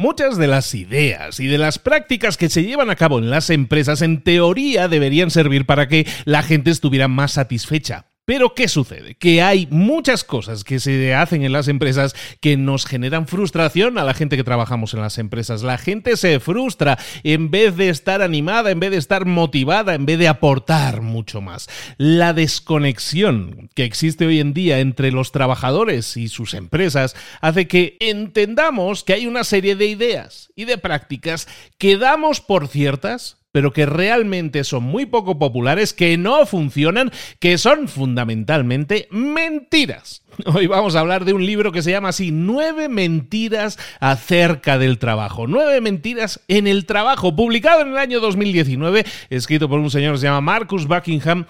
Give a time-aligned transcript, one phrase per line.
[0.00, 3.50] Muchas de las ideas y de las prácticas que se llevan a cabo en las
[3.50, 8.06] empresas en teoría deberían servir para que la gente estuviera más satisfecha.
[8.28, 9.14] Pero ¿qué sucede?
[9.14, 14.04] Que hay muchas cosas que se hacen en las empresas que nos generan frustración a
[14.04, 15.62] la gente que trabajamos en las empresas.
[15.62, 20.04] La gente se frustra en vez de estar animada, en vez de estar motivada, en
[20.04, 21.70] vez de aportar mucho más.
[21.96, 27.96] La desconexión que existe hoy en día entre los trabajadores y sus empresas hace que
[27.98, 31.48] entendamos que hay una serie de ideas y de prácticas
[31.78, 37.58] que damos por ciertas pero que realmente son muy poco populares, que no funcionan, que
[37.58, 40.22] son fundamentalmente mentiras.
[40.46, 44.98] Hoy vamos a hablar de un libro que se llama así, Nueve mentiras acerca del
[44.98, 45.46] trabajo.
[45.46, 50.20] Nueve mentiras en el trabajo, publicado en el año 2019, escrito por un señor que
[50.20, 51.46] se llama Marcus Buckingham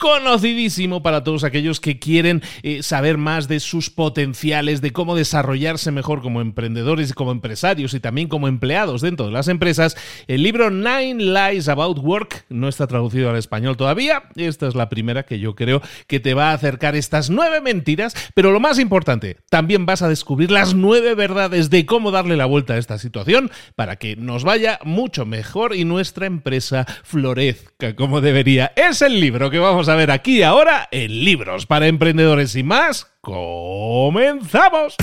[0.00, 5.92] conocidísimo para todos aquellos que quieren eh, saber más de sus potenciales, de cómo desarrollarse
[5.92, 9.96] mejor como emprendedores y como empresarios y también como empleados dentro de las empresas.
[10.26, 14.24] El libro Nine Lies About Work no está traducido al español todavía.
[14.36, 18.14] Esta es la primera que yo creo que te va a acercar estas nueve mentiras,
[18.34, 22.46] pero lo más importante, también vas a descubrir las nueve verdades de cómo darle la
[22.46, 28.22] vuelta a esta situación para que nos vaya mucho mejor y nuestra empresa florezca como
[28.22, 28.72] debería.
[28.76, 32.62] Es el libro que vamos a a ver aquí ahora en Libros para Emprendedores y
[32.62, 33.08] más.
[33.20, 34.96] ¡Comenzamos!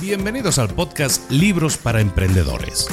[0.00, 2.88] Bienvenidos al podcast Libros para Emprendedores.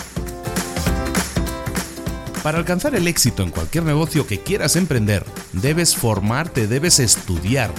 [2.43, 7.71] Para alcanzar el éxito en cualquier negocio que quieras emprender, debes formarte, debes estudiar,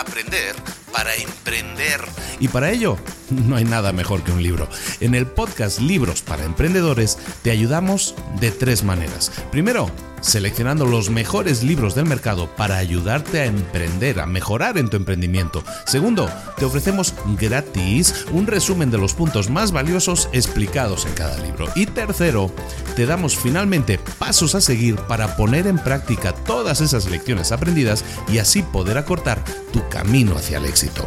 [0.00, 0.54] aprender
[0.92, 2.00] para emprender.
[2.40, 2.96] Y para ello,
[3.30, 4.68] no hay nada mejor que un libro.
[5.00, 9.32] En el podcast Libros para Emprendedores te ayudamos de tres maneras.
[9.50, 14.96] Primero, seleccionando los mejores libros del mercado para ayudarte a emprender, a mejorar en tu
[14.96, 15.62] emprendimiento.
[15.86, 21.66] Segundo, te ofrecemos gratis un resumen de los puntos más valiosos explicados en cada libro.
[21.74, 22.50] Y tercero,
[22.96, 28.38] te damos finalmente pasos a seguir para poner en práctica todas esas lecciones aprendidas y
[28.38, 31.06] así poder acortar tu camino hacia el éxito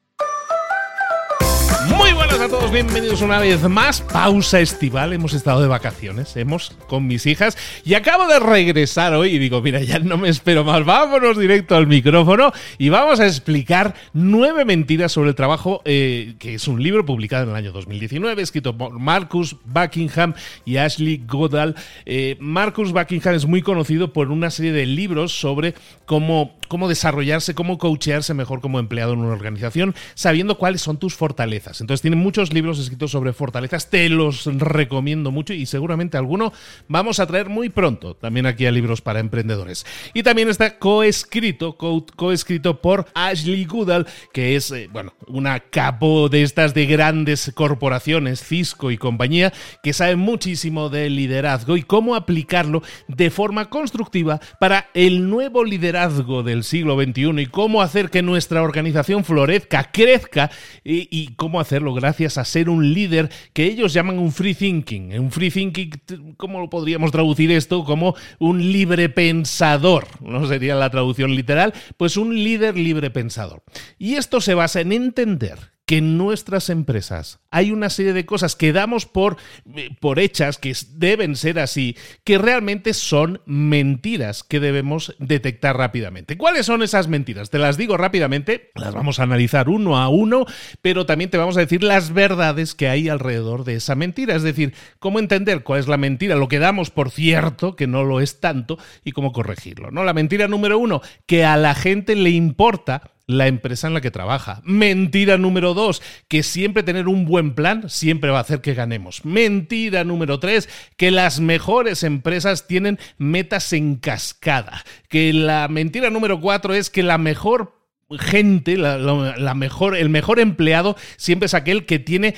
[1.97, 4.01] Muy buenas a todos, bienvenidos una vez más.
[4.01, 9.31] Pausa estival, hemos estado de vacaciones, hemos con mis hijas y acabo de regresar hoy
[9.35, 13.27] y digo, mira, ya no me espero más, vámonos directo al micrófono y vamos a
[13.27, 17.71] explicar nueve mentiras sobre el trabajo, eh, que es un libro publicado en el año
[17.71, 20.33] 2019, escrito por Marcus Buckingham
[20.65, 21.75] y Ashley Goodall.
[22.05, 25.73] Eh, Marcus Buckingham es muy conocido por una serie de libros sobre
[26.05, 31.15] cómo, cómo desarrollarse, cómo coachearse mejor como empleado en una organización, sabiendo cuáles son tus
[31.15, 31.81] fortalezas.
[31.81, 36.53] Entonces tiene muchos libros escritos sobre fortalezas, te los recomiendo mucho y seguramente alguno
[36.87, 39.85] vamos a traer muy pronto también aquí a Libros para Emprendedores.
[40.13, 46.43] Y también está coescrito, coescrito por Ashley Goodall, que es, eh, bueno, una capo de
[46.43, 49.51] estas de grandes corporaciones, Cisco y compañía,
[49.83, 56.43] que sabe muchísimo de liderazgo y cómo aplicarlo de forma constructiva para el nuevo liderazgo
[56.43, 60.51] del siglo XXI y cómo hacer que nuestra organización florezca, crezca
[60.83, 65.19] y, cómo hacerlo gracias a ser un líder que ellos llaman un free thinking.
[65.19, 65.91] Un free thinking,
[66.37, 67.83] ¿cómo lo podríamos traducir esto?
[67.83, 73.63] Como un libre pensador, no sería la traducción literal, pues un líder libre pensador.
[73.97, 78.55] Y esto se basa en entender que en nuestras empresas hay una serie de cosas
[78.55, 79.35] que damos por,
[79.75, 86.37] eh, por hechas, que deben ser así, que realmente son mentiras que debemos detectar rápidamente.
[86.37, 87.49] ¿Cuáles son esas mentiras?
[87.49, 90.45] Te las digo rápidamente, las vamos a analizar uno a uno,
[90.81, 94.43] pero también te vamos a decir las verdades que hay alrededor de esa mentira, es
[94.43, 98.21] decir, cómo entender cuál es la mentira, lo que damos por cierto, que no lo
[98.21, 99.91] es tanto, y cómo corregirlo.
[99.91, 100.05] ¿no?
[100.05, 104.11] La mentira número uno, que a la gente le importa la empresa en la que
[104.11, 104.61] trabaja.
[104.63, 109.25] Mentira número dos, que siempre tener un buen plan siempre va a hacer que ganemos.
[109.25, 114.83] Mentira número tres, que las mejores empresas tienen metas en cascada.
[115.09, 117.81] Que la mentira número cuatro es que la mejor
[118.19, 122.35] gente, la, mejor, el mejor empleado siempre es aquel que, tiene,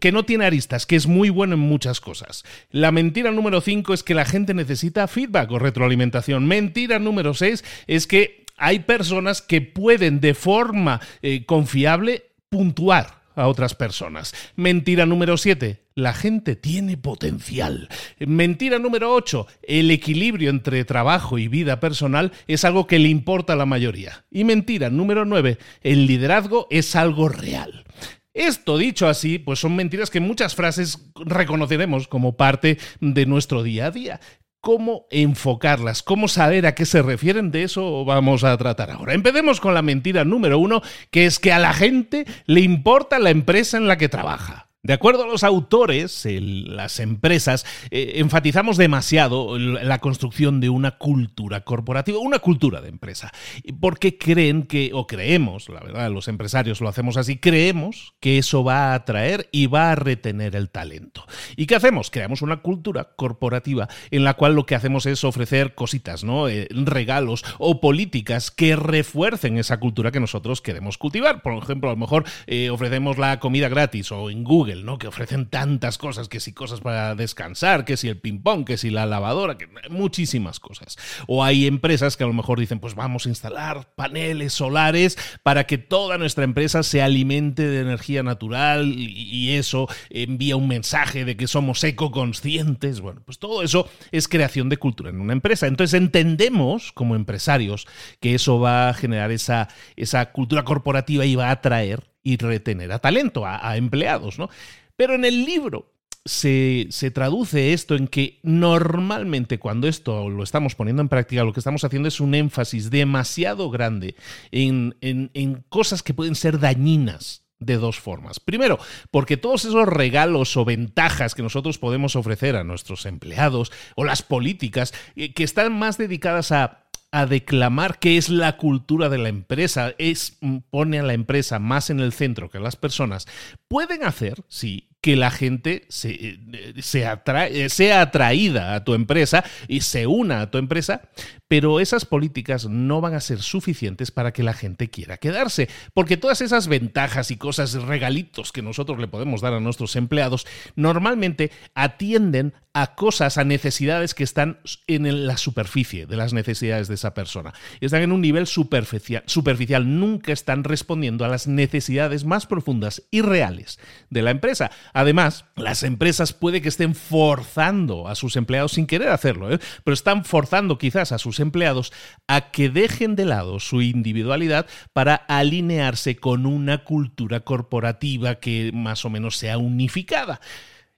[0.00, 2.44] que no tiene aristas, que es muy bueno en muchas cosas.
[2.70, 6.46] La mentira número cinco es que la gente necesita feedback o retroalimentación.
[6.46, 13.48] Mentira número seis es que hay personas que pueden de forma eh, confiable puntuar a
[13.48, 14.34] otras personas.
[14.54, 15.80] Mentira número 7.
[15.94, 17.88] La gente tiene potencial.
[18.20, 19.48] Mentira número 8.
[19.62, 24.24] El equilibrio entre trabajo y vida personal es algo que le importa a la mayoría.
[24.30, 25.58] Y mentira número 9.
[25.82, 27.84] El liderazgo es algo real.
[28.32, 33.86] Esto dicho así, pues son mentiras que muchas frases reconoceremos como parte de nuestro día
[33.86, 34.20] a día
[34.62, 39.12] cómo enfocarlas, cómo saber a qué se refieren, de eso vamos a tratar ahora.
[39.12, 43.30] Empecemos con la mentira número uno, que es que a la gente le importa la
[43.30, 44.68] empresa en la que trabaja.
[44.84, 51.60] De acuerdo a los autores, las empresas eh, enfatizamos demasiado la construcción de una cultura
[51.60, 53.30] corporativa, una cultura de empresa,
[53.78, 58.64] porque creen que, o creemos, la verdad, los empresarios lo hacemos así, creemos que eso
[58.64, 61.24] va a atraer y va a retener el talento.
[61.54, 62.10] ¿Y qué hacemos?
[62.10, 66.48] Creamos una cultura corporativa en la cual lo que hacemos es ofrecer cositas, ¿no?
[66.48, 71.40] Eh, regalos o políticas que refuercen esa cultura que nosotros queremos cultivar.
[71.40, 74.98] Por ejemplo, a lo mejor eh, ofrecemos la comida gratis o en Google ¿no?
[74.98, 78.90] Que ofrecen tantas cosas, que si cosas para descansar, que si el ping-pong, que si
[78.90, 80.96] la lavadora, que muchísimas cosas.
[81.26, 85.64] O hay empresas que a lo mejor dicen, pues vamos a instalar paneles solares para
[85.64, 91.36] que toda nuestra empresa se alimente de energía natural y eso envía un mensaje de
[91.36, 93.00] que somos ecoconscientes.
[93.00, 95.66] Bueno, pues todo eso es creación de cultura en una empresa.
[95.66, 97.86] Entonces entendemos como empresarios
[98.20, 102.92] que eso va a generar esa, esa cultura corporativa y va a atraer y retener
[102.92, 104.48] a talento, a, empleados, ¿no?
[104.96, 105.92] Pero en el libro
[106.24, 111.60] se, traduce esto en que normalmente cuando esto lo estamos poniendo en práctica, lo que
[111.60, 114.14] estamos haciendo es un énfasis demasiado grande
[114.50, 118.40] en, en, cosas que pueden ser dañinas de dos formas.
[118.40, 118.78] Primero,
[119.10, 124.22] porque todos esos regalos o ventajas que nosotros podemos ofrecer a nuestros empleados o las
[124.22, 126.82] políticas eh, que están más dedicadas a
[127.12, 131.58] a declamar qué es la cultura de la empresa, es, mm, pone a la empresa
[131.58, 133.28] más en el centro que a las personas,
[133.68, 139.80] pueden hacer, sí, que la gente se, eh, eh, sea atraída a tu empresa y
[139.80, 141.02] se una a tu empresa,
[141.48, 146.16] pero esas políticas no van a ser suficientes para que la gente quiera quedarse, porque
[146.16, 150.46] todas esas ventajas y cosas, regalitos que nosotros le podemos dar a nuestros empleados,
[150.76, 156.94] normalmente atienden a cosas, a necesidades que están en la superficie de las necesidades de
[156.94, 157.52] esa persona.
[157.80, 163.20] Están en un nivel superficial, superficial, nunca están respondiendo a las necesidades más profundas y
[163.20, 163.78] reales
[164.08, 164.70] de la empresa.
[164.92, 169.58] Además, las empresas puede que estén forzando a sus empleados sin querer hacerlo, ¿eh?
[169.84, 171.92] pero están forzando quizás a sus empleados
[172.28, 179.04] a que dejen de lado su individualidad para alinearse con una cultura corporativa que más
[179.04, 180.40] o menos sea unificada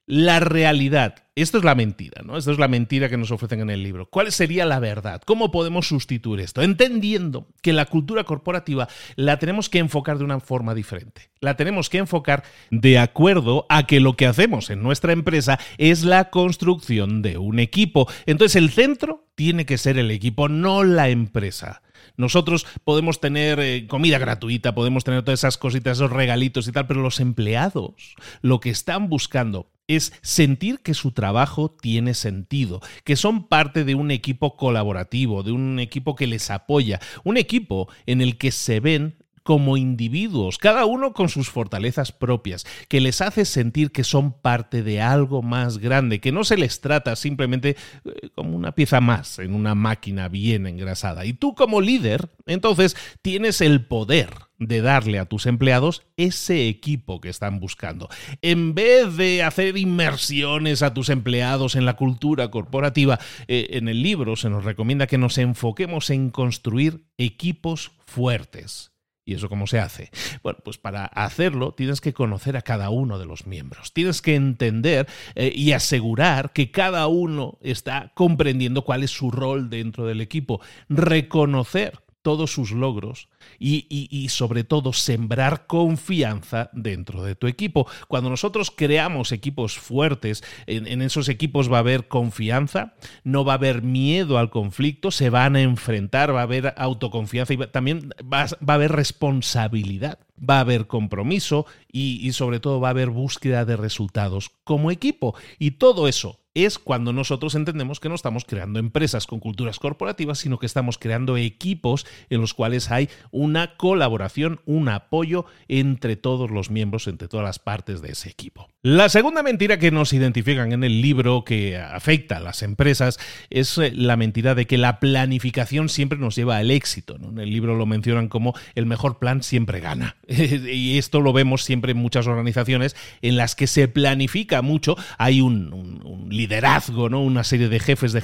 [0.06, 1.16] la realidad.
[1.34, 2.36] Esto es la mentira, ¿no?
[2.36, 4.08] Esto es la mentira que nos ofrecen en el libro.
[4.08, 5.20] ¿Cuál sería la verdad?
[5.24, 6.62] ¿Cómo podemos sustituir esto?
[6.62, 11.30] Entendiendo que la cultura corporativa la tenemos que enfocar de una forma diferente.
[11.40, 16.04] La tenemos que enfocar de acuerdo a que lo que hacemos en nuestra empresa es
[16.04, 18.08] la construcción de un equipo.
[18.26, 21.82] Entonces el centro tiene que ser el equipo, no la empresa.
[22.16, 26.86] Nosotros podemos tener eh, comida gratuita, podemos tener todas esas cositas, esos regalitos y tal,
[26.86, 33.16] pero los empleados lo que están buscando es sentir que su trabajo tiene sentido, que
[33.16, 38.20] son parte de un equipo colaborativo, de un equipo que les apoya, un equipo en
[38.20, 43.44] el que se ven como individuos, cada uno con sus fortalezas propias, que les hace
[43.44, 48.30] sentir que son parte de algo más grande, que no se les trata simplemente eh,
[48.34, 51.26] como una pieza más en una máquina bien engrasada.
[51.26, 57.20] Y tú como líder, entonces, tienes el poder de darle a tus empleados ese equipo
[57.20, 58.08] que están buscando.
[58.40, 64.02] En vez de hacer inmersiones a tus empleados en la cultura corporativa, eh, en el
[64.02, 68.93] libro se nos recomienda que nos enfoquemos en construir equipos fuertes
[69.26, 70.10] ¿Y eso cómo se hace?
[70.42, 73.92] Bueno, pues para hacerlo tienes que conocer a cada uno de los miembros.
[73.92, 79.70] Tienes que entender eh, y asegurar que cada uno está comprendiendo cuál es su rol
[79.70, 80.60] dentro del equipo.
[80.90, 83.28] Reconocer todos sus logros
[83.58, 87.86] y, sobre todo sembrar confianza dentro de tu equipo.
[88.08, 93.56] Cuando nosotros creamos equipos fuertes, en, esos equipos va a haber confianza, no va a
[93.56, 98.46] haber miedo al conflicto, se van a enfrentar, va a haber autoconfianza y también va,
[98.66, 103.66] va, a haber responsabilidad, va a haber compromiso y sobre todo va a haber búsqueda
[103.66, 105.34] de resultados como equipo.
[105.58, 110.38] Y todo eso es cuando nosotros entendemos que no estamos creando empresas con culturas corporativas,
[110.38, 116.50] sino que estamos creando equipos en los cuales hay una colaboración, un apoyo entre todos
[116.50, 118.68] los miembros, entre todas las partes de ese equipo.
[118.82, 123.18] La segunda mentira que nos identifican en el libro que afecta a las empresas
[123.50, 127.16] es eh, la mentira de que la planificación siempre nos lleva al éxito.
[127.16, 130.16] En el libro lo mencionan como el mejor plan siempre gana.
[130.28, 135.40] y esto lo vemos siempre en muchas organizaciones en las que se planifica mucho, hay
[135.40, 137.22] un, un liderazgo, ¿no?
[137.22, 138.20] una serie de jefes, de,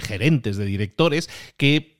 [0.00, 1.93] gerentes, de directores que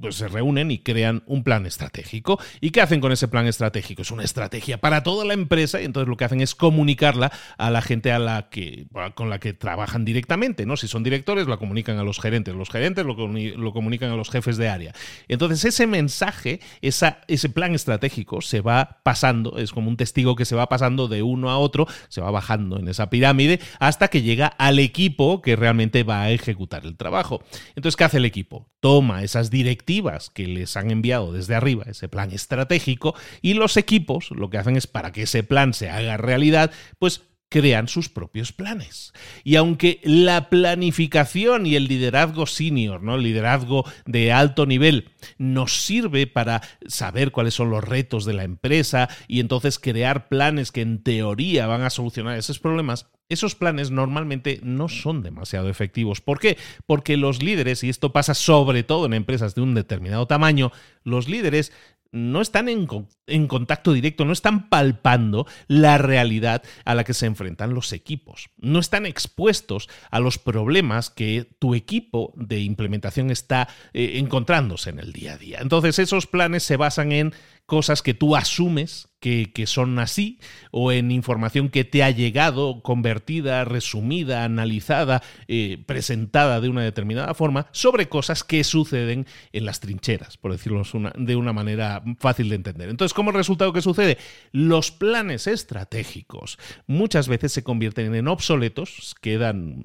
[0.00, 2.38] pues se reúnen y crean un plan estratégico.
[2.60, 4.02] ¿Y qué hacen con ese plan estratégico?
[4.02, 7.70] Es una estrategia para toda la empresa y entonces lo que hacen es comunicarla a
[7.70, 10.66] la gente a la que, con la que trabajan directamente.
[10.66, 10.76] ¿no?
[10.76, 14.30] Si son directores, lo comunican a los gerentes, los gerentes lo, lo comunican a los
[14.30, 14.94] jefes de área.
[15.28, 20.44] Entonces ese mensaje, esa, ese plan estratégico se va pasando, es como un testigo que
[20.44, 24.22] se va pasando de uno a otro, se va bajando en esa pirámide hasta que
[24.22, 27.42] llega al equipo que realmente va a ejecutar el trabajo.
[27.74, 28.68] Entonces, ¿qué hace el equipo?
[28.80, 34.30] Toma esas directivas que les han enviado desde arriba, ese plan estratégico, y los equipos
[34.30, 38.52] lo que hacen es para que ese plan se haga realidad, pues crean sus propios
[38.52, 39.12] planes.
[39.44, 43.16] Y aunque la planificación y el liderazgo senior, ¿no?
[43.16, 48.44] el liderazgo de alto nivel, nos sirve para saber cuáles son los retos de la
[48.44, 53.90] empresa y entonces crear planes que en teoría van a solucionar esos problemas, esos planes
[53.90, 56.20] normalmente no son demasiado efectivos.
[56.20, 56.58] ¿Por qué?
[56.86, 60.72] Porque los líderes, y esto pasa sobre todo en empresas de un determinado tamaño,
[61.04, 61.72] los líderes
[62.12, 67.74] no están en, contacto directo, no están palpando la realidad a la que se enfrentan
[67.74, 74.14] los equipos, no están expuestos a los problemas que tu equipo de implementación está eh,
[74.16, 75.58] encontrándose en el día a día.
[75.60, 77.32] Entonces esos planes se basan en
[77.70, 80.38] cosas que tú asumes que, son así,
[80.70, 87.34] o en información que te ha llegado convertida, resumida, analizada, eh, presentada de una determinada
[87.34, 90.82] forma, sobre cosas que suceden en las trincheras, por decirlo
[91.16, 92.88] de una manera fácil de entender.
[92.88, 94.16] Entonces, ¿cómo resultado que sucede?
[94.52, 99.84] Los planes estratégicos muchas veces se convierten en obsoletos, quedan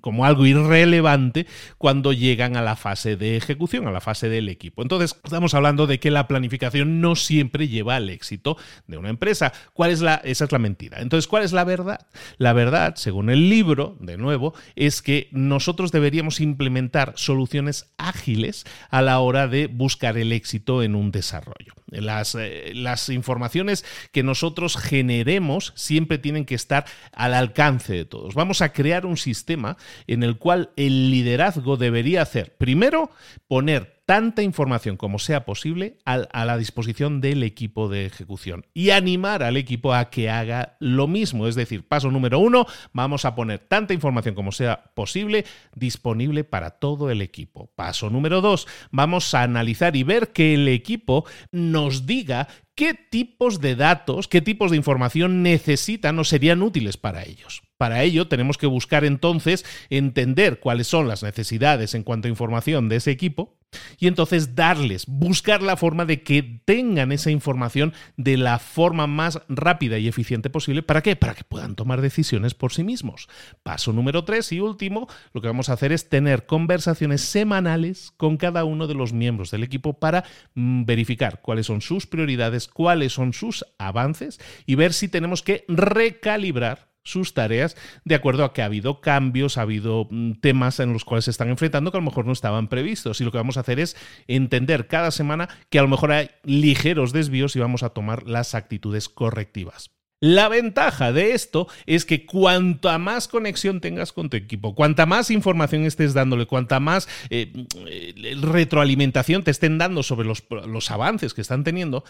[0.00, 1.46] como algo irrelevante
[1.76, 4.80] cuando llegan a la fase de ejecución, a la fase del equipo.
[4.80, 9.52] Entonces, estamos hablando de que la planificación no siempre lleva al éxito de una empresa.
[9.72, 11.00] ¿Cuál es la, esa es la mentira.
[11.00, 12.06] Entonces, ¿cuál es la verdad?
[12.38, 19.02] La verdad, según el libro, de nuevo, es que nosotros deberíamos implementar soluciones ágiles a
[19.02, 21.74] la hora de buscar el éxito en un desarrollo.
[21.88, 28.34] Las, eh, las informaciones que nosotros generemos siempre tienen que estar al alcance de todos.
[28.34, 29.76] Vamos a crear un sistema
[30.06, 33.10] en el cual el liderazgo debería hacer, primero,
[33.48, 39.42] poner tanta información como sea posible a, la disposición del equipo de ejecución y animar
[39.42, 41.48] al equipo a que haga lo mismo.
[41.48, 45.44] Es decir, paso número uno, vamos a poner tanta información como sea posible
[45.74, 47.72] disponible para todo el equipo.
[47.74, 52.46] Paso número dos, vamos a analizar y ver que el equipo nos diga
[52.76, 57.62] qué tipos de datos, qué tipos de información necesitan o serían útiles para ellos.
[57.76, 62.88] Para ello tenemos que buscar entonces entender cuáles son las necesidades en cuanto a información
[62.88, 63.55] de ese equipo
[63.98, 69.40] y entonces darles, buscar la forma de que tengan esa información de la forma más
[69.48, 70.82] rápida y eficiente posible.
[70.82, 71.16] ¿Para qué?
[71.16, 73.28] Para que puedan tomar decisiones por sí mismos.
[73.62, 78.36] Paso número tres y último, lo que vamos a hacer es tener conversaciones semanales con
[78.36, 83.12] cada uno de los miembros del equipo para mm, verificar cuáles son sus prioridades, cuáles
[83.12, 88.62] son sus avances y ver si tenemos que recalibrar sus tareas de acuerdo a que
[88.62, 92.00] ha habido cambios, ha habido mm, temas en los cuales se están enfrentando que a
[92.00, 93.20] lo mejor no estaban previstos.
[93.20, 93.96] Y lo que vamos a hacer es
[94.26, 98.54] entender cada semana que a lo mejor hay ligeros desvíos y vamos a tomar las
[98.54, 99.95] actitudes correctivas.
[100.20, 105.30] La ventaja de esto es que cuanta más conexión tengas con tu equipo, cuanta más
[105.30, 107.52] información estés dándole, cuanta más eh,
[107.86, 112.02] eh, retroalimentación te estén dando sobre los, avances que están teniendo,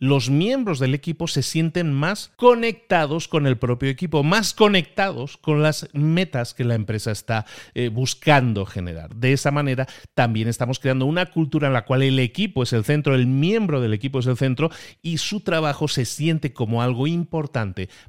[0.00, 5.62] los miembros del equipo se sienten más conectados con el propio equipo, más conectados con
[5.62, 9.14] las metas que la empresa está eh, buscando generar.
[9.14, 12.82] De esa manera, también estamos creando una cultura en la cual el equipo es el
[12.82, 17.06] centro, el miembro del equipo es el centro y su trabajo se siente como algo
[17.06, 17.51] importante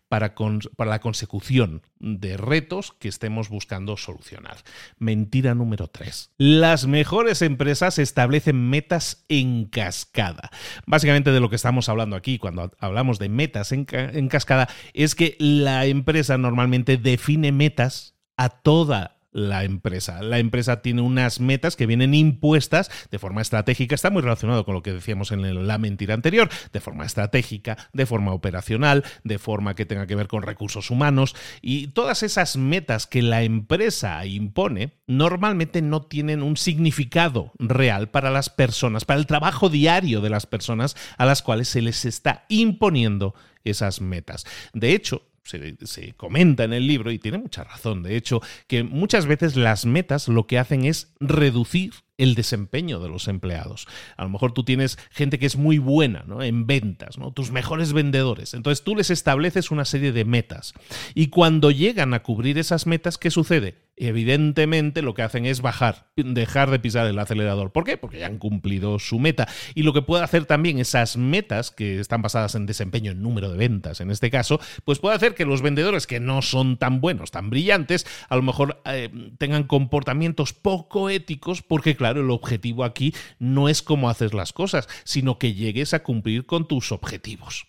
[0.07, 0.33] para,
[0.77, 4.57] la consecución de retos que estemos buscando solucionar.
[4.97, 6.31] Mentira número 3.
[6.37, 10.49] Las mejores empresas establecen metas en cascada.
[10.85, 15.15] Básicamente de lo que estamos hablando aquí cuando hablamos de metas en, en cascada es
[15.15, 20.21] que la empresa normalmente define metas a toda la empresa.
[20.21, 24.75] La empresa tiene unas metas que vienen impuestas de forma estratégica, está muy relacionado con
[24.75, 29.75] lo que decíamos en la mentira anterior, de forma estratégica, de forma operacional, de forma
[29.75, 34.93] que tenga que ver con recursos humanos y todas esas metas que la empresa impone
[35.07, 40.45] normalmente no tienen un significado real para las personas, para el trabajo diario de las
[40.45, 44.45] personas a las cuales se les está imponiendo esas metas.
[44.73, 49.25] De hecho, se, comenta en el libro, y tiene mucha razón, de hecho, que muchas
[49.25, 53.87] veces las metas lo que hacen es reducir el desempeño de los empleados.
[54.17, 56.41] A lo mejor tú tienes gente que es muy buena ¿no?
[56.43, 57.33] en ventas, ¿no?
[57.33, 58.53] tus mejores vendedores.
[58.53, 60.73] Entonces tú les estableces una serie de metas.
[61.15, 63.75] Y cuando llegan a cubrir esas metas, ¿qué sucede?
[63.95, 67.71] Evidentemente lo que hacen es bajar, dejar de pisar el acelerador.
[67.71, 67.97] ¿Por qué?
[67.97, 69.47] Porque ya han cumplido su meta.
[69.75, 73.51] Y lo que puede hacer también esas metas, que están basadas en desempeño, en número
[73.51, 77.01] de ventas en este caso, pues puede hacer que los vendedores que no son tan
[77.01, 82.83] buenos, tan brillantes, a lo mejor eh, tengan comportamientos poco éticos porque claro, el objetivo
[82.83, 87.65] aquí no es cómo haces las cosas, sino que llegues a cumplir con tus objetivos.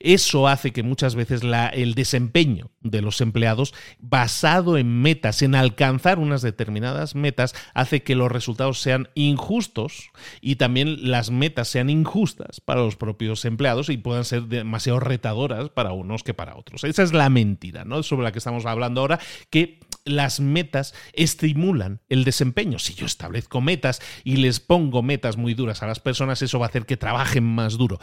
[0.00, 6.18] Eso hace que muchas veces el desempeño de los empleados basado en metas, en alcanzar
[6.18, 12.60] unas determinadas metas, hace que los resultados sean injustos y también las metas sean injustas
[12.60, 16.84] para los propios empleados y puedan ser demasiado retadoras para unos que para otros.
[16.84, 18.02] Esa es la mentira, ¿no?
[18.02, 19.18] Sobre la que estamos hablando ahora,
[19.50, 22.78] que las metas estimulan el desempeño.
[22.78, 26.66] Si yo establezco metas y les pongo metas muy duras a las personas, eso va
[26.66, 27.98] a hacer que trabajen más duro.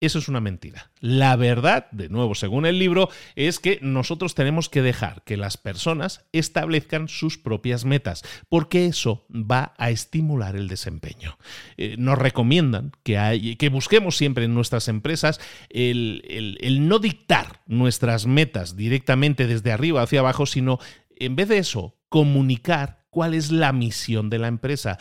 [0.00, 0.90] Eso es una mentira.
[1.00, 5.58] La verdad, de nuevo, según el libro, es que nosotros tenemos que dejar que las
[5.58, 11.36] personas establezcan sus propias metas, porque eso va a estimular el desempeño.
[11.76, 15.38] Eh, nos recomiendan que, que, busquemos siempre en nuestras empresas
[15.68, 20.78] el, el no dictar nuestras metas directamente desde arriba hacia abajo, sino
[21.20, 24.98] en vez de eso, comunicar cuál es la misión de la empresa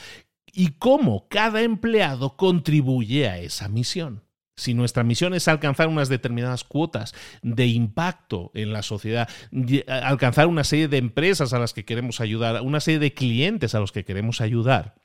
[0.52, 4.24] y cómo cada empleado contribuye a esa misión.
[4.56, 9.30] Si nuestra misión es alcanzar unas determinadas cuotas de impacto en la sociedad,
[9.88, 13.80] alcanzar una serie de empresas a las que queremos ayudar, una serie de clientes a
[13.80, 14.96] los que queremos ayudar,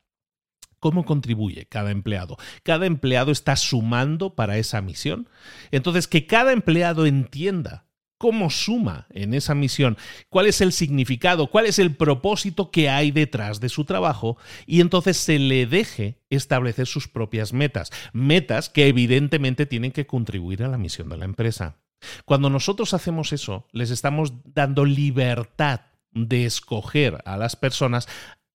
[0.84, 2.36] ¿Cómo contribuye cada empleado?
[2.62, 5.30] ¿Cada empleado está sumando para esa misión?
[5.70, 7.86] Entonces, que cada empleado entienda
[8.24, 9.98] cómo suma en esa misión,
[10.30, 14.80] cuál es el significado, cuál es el propósito que hay detrás de su trabajo y
[14.80, 20.68] entonces se le deje establecer sus propias metas, metas que evidentemente tienen que contribuir a
[20.68, 21.76] la misión de la empresa.
[22.24, 28.08] Cuando nosotros hacemos eso, les estamos dando libertad de escoger a las personas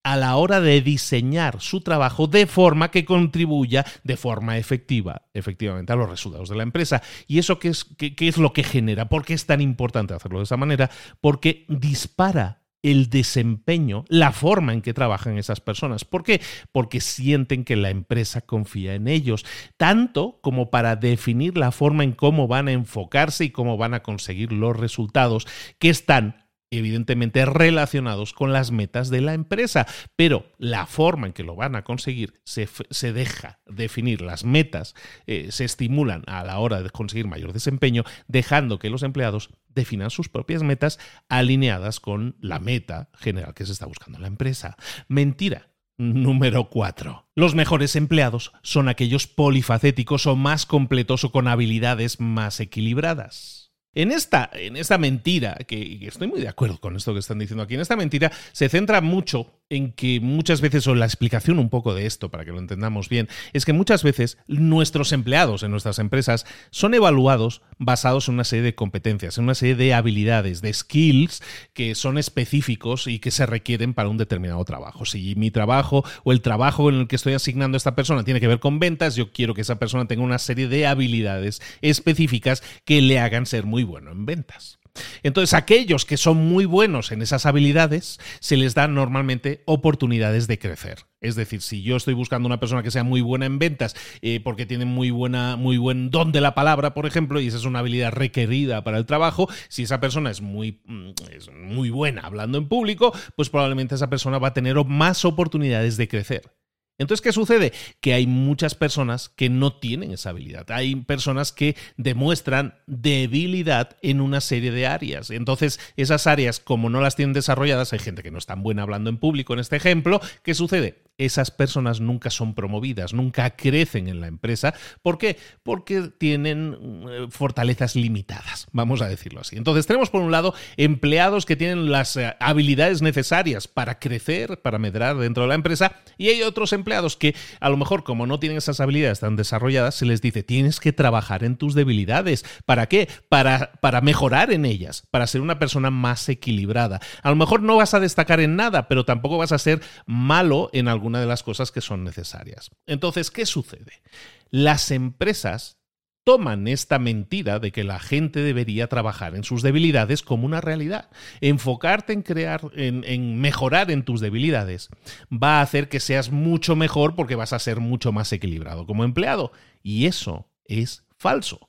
[0.03, 5.93] a la hora de diseñar su trabajo de forma que contribuya de forma efectiva, efectivamente,
[5.93, 7.01] a los resultados de la empresa.
[7.27, 9.09] ¿Y eso qué es, qué, es lo que genera?
[9.09, 10.89] ¿Por qué es tan importante hacerlo de esa manera?
[11.21, 16.05] Porque dispara el desempeño, la forma en que trabajan esas personas.
[16.05, 16.39] ¿Por qué?
[16.71, 22.13] Porque sienten que la empresa confía en ellos, tanto como para definir la forma en
[22.13, 25.45] cómo van a enfocarse y cómo van a conseguir los resultados
[25.77, 31.43] que están evidentemente relacionados con las metas de la empresa, pero la forma en que
[31.43, 32.67] lo van a conseguir se,
[33.13, 38.79] deja definir las metas, eh, se estimulan a la hora de conseguir mayor desempeño, dejando
[38.79, 43.85] que los empleados definan sus propias metas alineadas con la meta general que se está
[43.85, 44.77] buscando la empresa.
[45.07, 45.69] Mentira.
[45.97, 47.27] Número 4.
[47.35, 53.58] Los mejores empleados son aquellos polifacéticos o más completos o con habilidades más equilibradas.
[53.99, 57.63] En esta, en esta mentira, que, estoy muy de acuerdo con esto que están diciendo
[57.63, 61.69] aquí, en esta mentira se centra mucho en que muchas veces, o la explicación un
[61.69, 65.71] poco de esto, para que lo entendamos bien, es que muchas veces nuestros empleados en
[65.71, 70.61] nuestras empresas son evaluados basados en una serie de competencias, en una serie de habilidades,
[70.61, 75.05] de skills que son específicos y que se requieren para un determinado trabajo.
[75.05, 78.39] Si mi trabajo o el trabajo en el que estoy asignando a esta persona tiene
[78.39, 82.63] que ver con ventas, yo quiero que esa persona tenga una serie de habilidades específicas
[82.85, 84.79] que le hagan ser muy bueno en ventas.
[85.23, 90.59] Entonces, aquellos que son muy buenos en esas habilidades, se les dan normalmente oportunidades de
[90.59, 91.05] crecer.
[91.21, 94.39] Es decir, si yo estoy buscando una persona que sea muy buena en ventas eh,
[94.41, 97.65] porque tiene muy, buena, muy buen don de la palabra, por ejemplo, y esa es
[97.65, 102.21] una habilidad requerida para el trabajo, si esa persona es muy, mm, es muy buena
[102.21, 106.58] hablando en público, pues probablemente esa persona va a tener más oportunidades de crecer.
[106.99, 107.73] Entonces, ¿qué sucede?
[108.01, 110.69] Que hay muchas personas que no tienen esa habilidad.
[110.69, 115.31] Hay personas que demuestran debilidad en una serie de áreas.
[115.31, 118.83] Entonces, esas áreas, como no las tienen desarrolladas, hay gente que no es tan buena
[118.83, 121.08] hablando en público en este ejemplo, ¿qué sucede?
[121.19, 124.73] Esas personas nunca son promovidas, nunca crecen en la empresa.
[125.03, 125.37] ¿Por qué?
[125.61, 126.77] Porque tienen
[127.09, 129.57] eh, fortalezas limitadas, vamos a decirlo así.
[129.57, 134.79] Entonces tenemos por un lado empleados que tienen las eh, habilidades necesarias para crecer, para
[134.79, 138.39] medrar dentro de la empresa, y hay otros empleados que a lo mejor como no
[138.39, 142.45] tienen esas habilidades tan desarrolladas, se les dice, tienes que trabajar en tus debilidades.
[142.65, 143.09] ¿Para qué?
[143.27, 146.99] Para, para mejorar en ellas, para ser una persona más equilibrada.
[147.21, 150.69] A lo mejor no vas a destacar en nada, pero tampoco vas a ser malo
[150.73, 152.69] en alguna de las cosas que son necesarias.
[152.85, 154.03] Entonces, ¿qué sucede?
[154.51, 155.77] Las empresas
[156.23, 161.09] toman esta mentira de que la gente debería trabajar en sus debilidades como una realidad.
[161.41, 164.89] Enfocarte en crear, en, en, mejorar en tus debilidades
[165.31, 169.03] va a hacer que seas mucho mejor porque vas a ser mucho más equilibrado como
[169.03, 169.51] empleado.
[169.81, 171.65] Y eso es falso.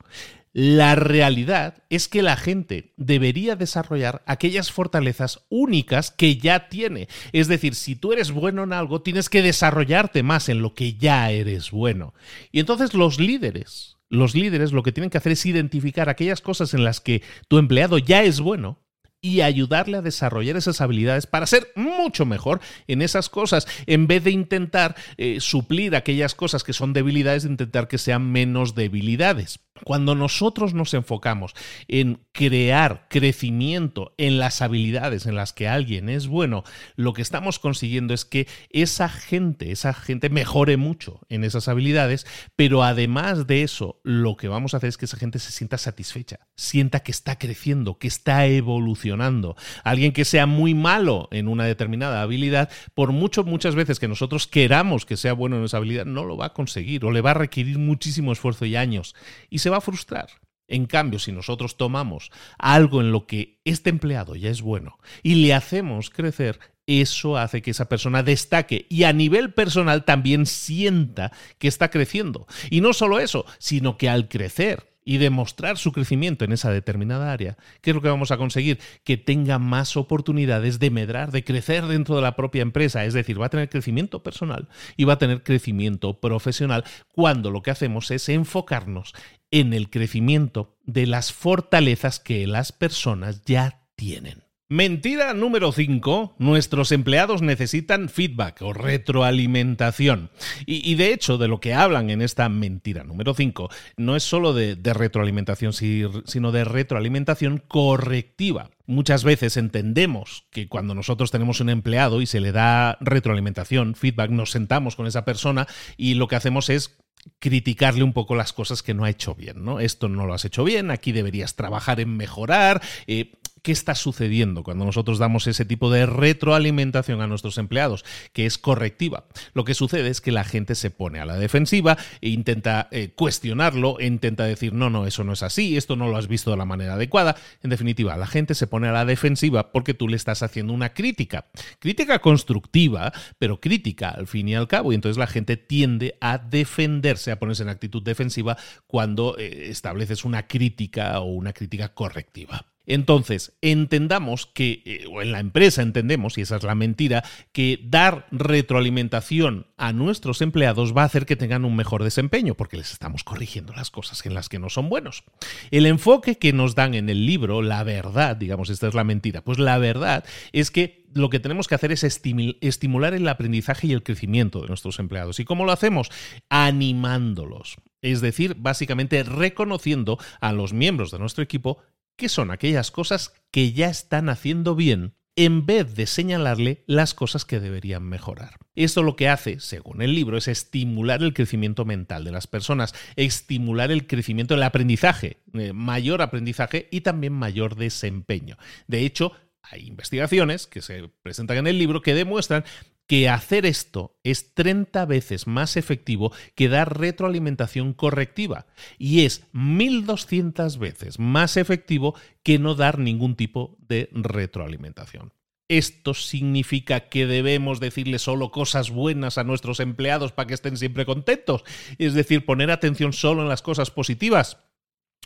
[0.52, 7.08] La realidad es que la gente debería desarrollar aquellas fortalezas únicas que ya tiene.
[7.32, 10.94] Es decir, si tú eres bueno en algo, tienes que desarrollarte más en lo que
[10.94, 12.14] ya eres bueno.
[12.50, 16.74] Y entonces los líderes, los líderes lo que tienen que hacer es identificar aquellas cosas
[16.74, 18.80] en las que tu empleado ya es bueno
[19.22, 24.24] y ayudarle a desarrollar esas habilidades para ser mucho mejor en esas cosas, en vez
[24.24, 29.60] de intentar eh, suplir aquellas cosas que son debilidades, de intentar que sean menos debilidades.
[29.84, 31.54] Cuando nosotros nos enfocamos
[31.88, 36.64] en crear crecimiento en las habilidades en las que alguien es bueno,
[36.96, 42.26] lo que estamos consiguiendo es que esa gente, esa gente mejore mucho en esas habilidades,
[42.56, 45.78] pero además de eso, lo que vamos a hacer es que esa gente se sienta
[45.78, 49.56] satisfecha, sienta que está creciendo, que está evolucionando.
[49.84, 54.46] Alguien que sea muy malo en una determinada habilidad, por mucho, muchas veces que nosotros
[54.46, 57.32] queramos que sea bueno en esa habilidad, no lo va a conseguir o le va
[57.32, 59.14] a requerir muchísimo esfuerzo y años.
[59.48, 60.28] Y se va a frustrar.
[60.68, 65.35] En cambio, si nosotros tomamos algo en lo que este empleado ya es bueno y
[65.37, 71.33] le hacemos crecer, eso hace que esa persona destaque y a nivel personal también sienta
[71.59, 72.46] que está creciendo.
[72.70, 77.32] Y no solo eso, sino que al crecer y demostrar su crecimiento en esa determinada
[77.32, 78.78] área, ¿qué es lo que vamos a conseguir?
[79.02, 83.04] Que tenga más oportunidades de medrar, de crecer dentro de la propia empresa.
[83.04, 87.60] Es decir, va a tener crecimiento personal y va a tener crecimiento profesional cuando lo
[87.60, 89.12] que hacemos es enfocarnos
[89.50, 94.44] en el crecimiento de las fortalezas que las personas ya tienen.
[94.72, 96.37] Mentira número 5.
[96.38, 100.30] Nuestros empleados necesitan feedback o retroalimentación.
[100.64, 104.54] Y, de hecho, de lo que hablan en esta mentira número 5, no es solo
[104.54, 108.70] de, retroalimentación, sino de retroalimentación correctiva.
[108.87, 114.30] Muchas veces entendemos que cuando nosotros tenemos un empleado y se le da retroalimentación, feedback,
[114.30, 116.96] nos sentamos con esa persona y lo que hacemos es
[117.38, 119.80] criticarle un poco las cosas que no ha hecho bien, ¿no?
[119.80, 122.80] Esto no lo has hecho bien, aquí deberías trabajar en mejorar.
[123.06, 128.46] Eh, ¿Qué está sucediendo cuando nosotros damos ese tipo de retroalimentación a nuestros empleados, que
[128.46, 129.24] es correctiva?
[129.52, 133.12] Lo que sucede es que la gente se pone a la defensiva e intenta eh,
[133.14, 136.50] cuestionarlo, e intenta decir, no, no, eso no es así, esto no lo has visto
[136.50, 137.36] de la manera adecuada.
[137.62, 140.94] En definitiva, la gente se pone a la defensiva porque tú le estás haciendo una
[140.94, 141.46] crítica.
[141.78, 144.92] Crítica constructiva, pero crítica al fin y al cabo.
[144.92, 150.24] Y entonces la gente tiende a defenderse, a ponerse en actitud defensiva cuando eh, estableces
[150.24, 152.69] una crítica o una crítica correctiva.
[152.86, 157.80] Entonces, entendamos que, eh, o en la empresa entendemos, y esa es la mentira, que
[157.84, 162.92] dar retroalimentación a nuestros empleados va a hacer que tengan un mejor desempeño, porque les
[162.92, 165.24] estamos corrigiendo las cosas en las que no son buenos.
[165.70, 169.42] El enfoque que nos dan en el libro, la verdad, digamos, esta es la mentira,
[169.42, 173.92] pues la verdad es que lo que tenemos que hacer es estimular el aprendizaje y
[173.92, 175.40] el crecimiento de nuestros empleados.
[175.40, 176.10] ¿Y cómo lo hacemos?
[176.48, 177.78] Animándolos.
[178.02, 181.78] Es decir, básicamente reconociendo a los miembros de nuestro equipo
[182.20, 187.46] ¿Qué son aquellas cosas que ya están haciendo bien en vez de señalarle las cosas
[187.46, 188.59] que deberían mejorar.
[188.74, 192.94] Esto lo que hace, según el libro, es estimular el crecimiento mental de las personas,
[193.16, 198.59] estimular el crecimiento del aprendizaje, eh, mayor aprendizaje y también mayor desempeño.
[198.87, 202.64] De hecho, hay investigaciones que se presentan en el libro que demuestran
[203.10, 208.66] que hacer esto es 30 veces más efectivo que dar retroalimentación correctiva
[208.98, 215.32] y es 1200 veces más efectivo que no dar ningún tipo de retroalimentación.
[215.66, 221.04] ¿Esto significa que debemos decirle solo cosas buenas a nuestros empleados para que estén siempre
[221.04, 221.64] contentos?
[221.98, 224.58] Es decir, poner atención solo en las cosas positivas.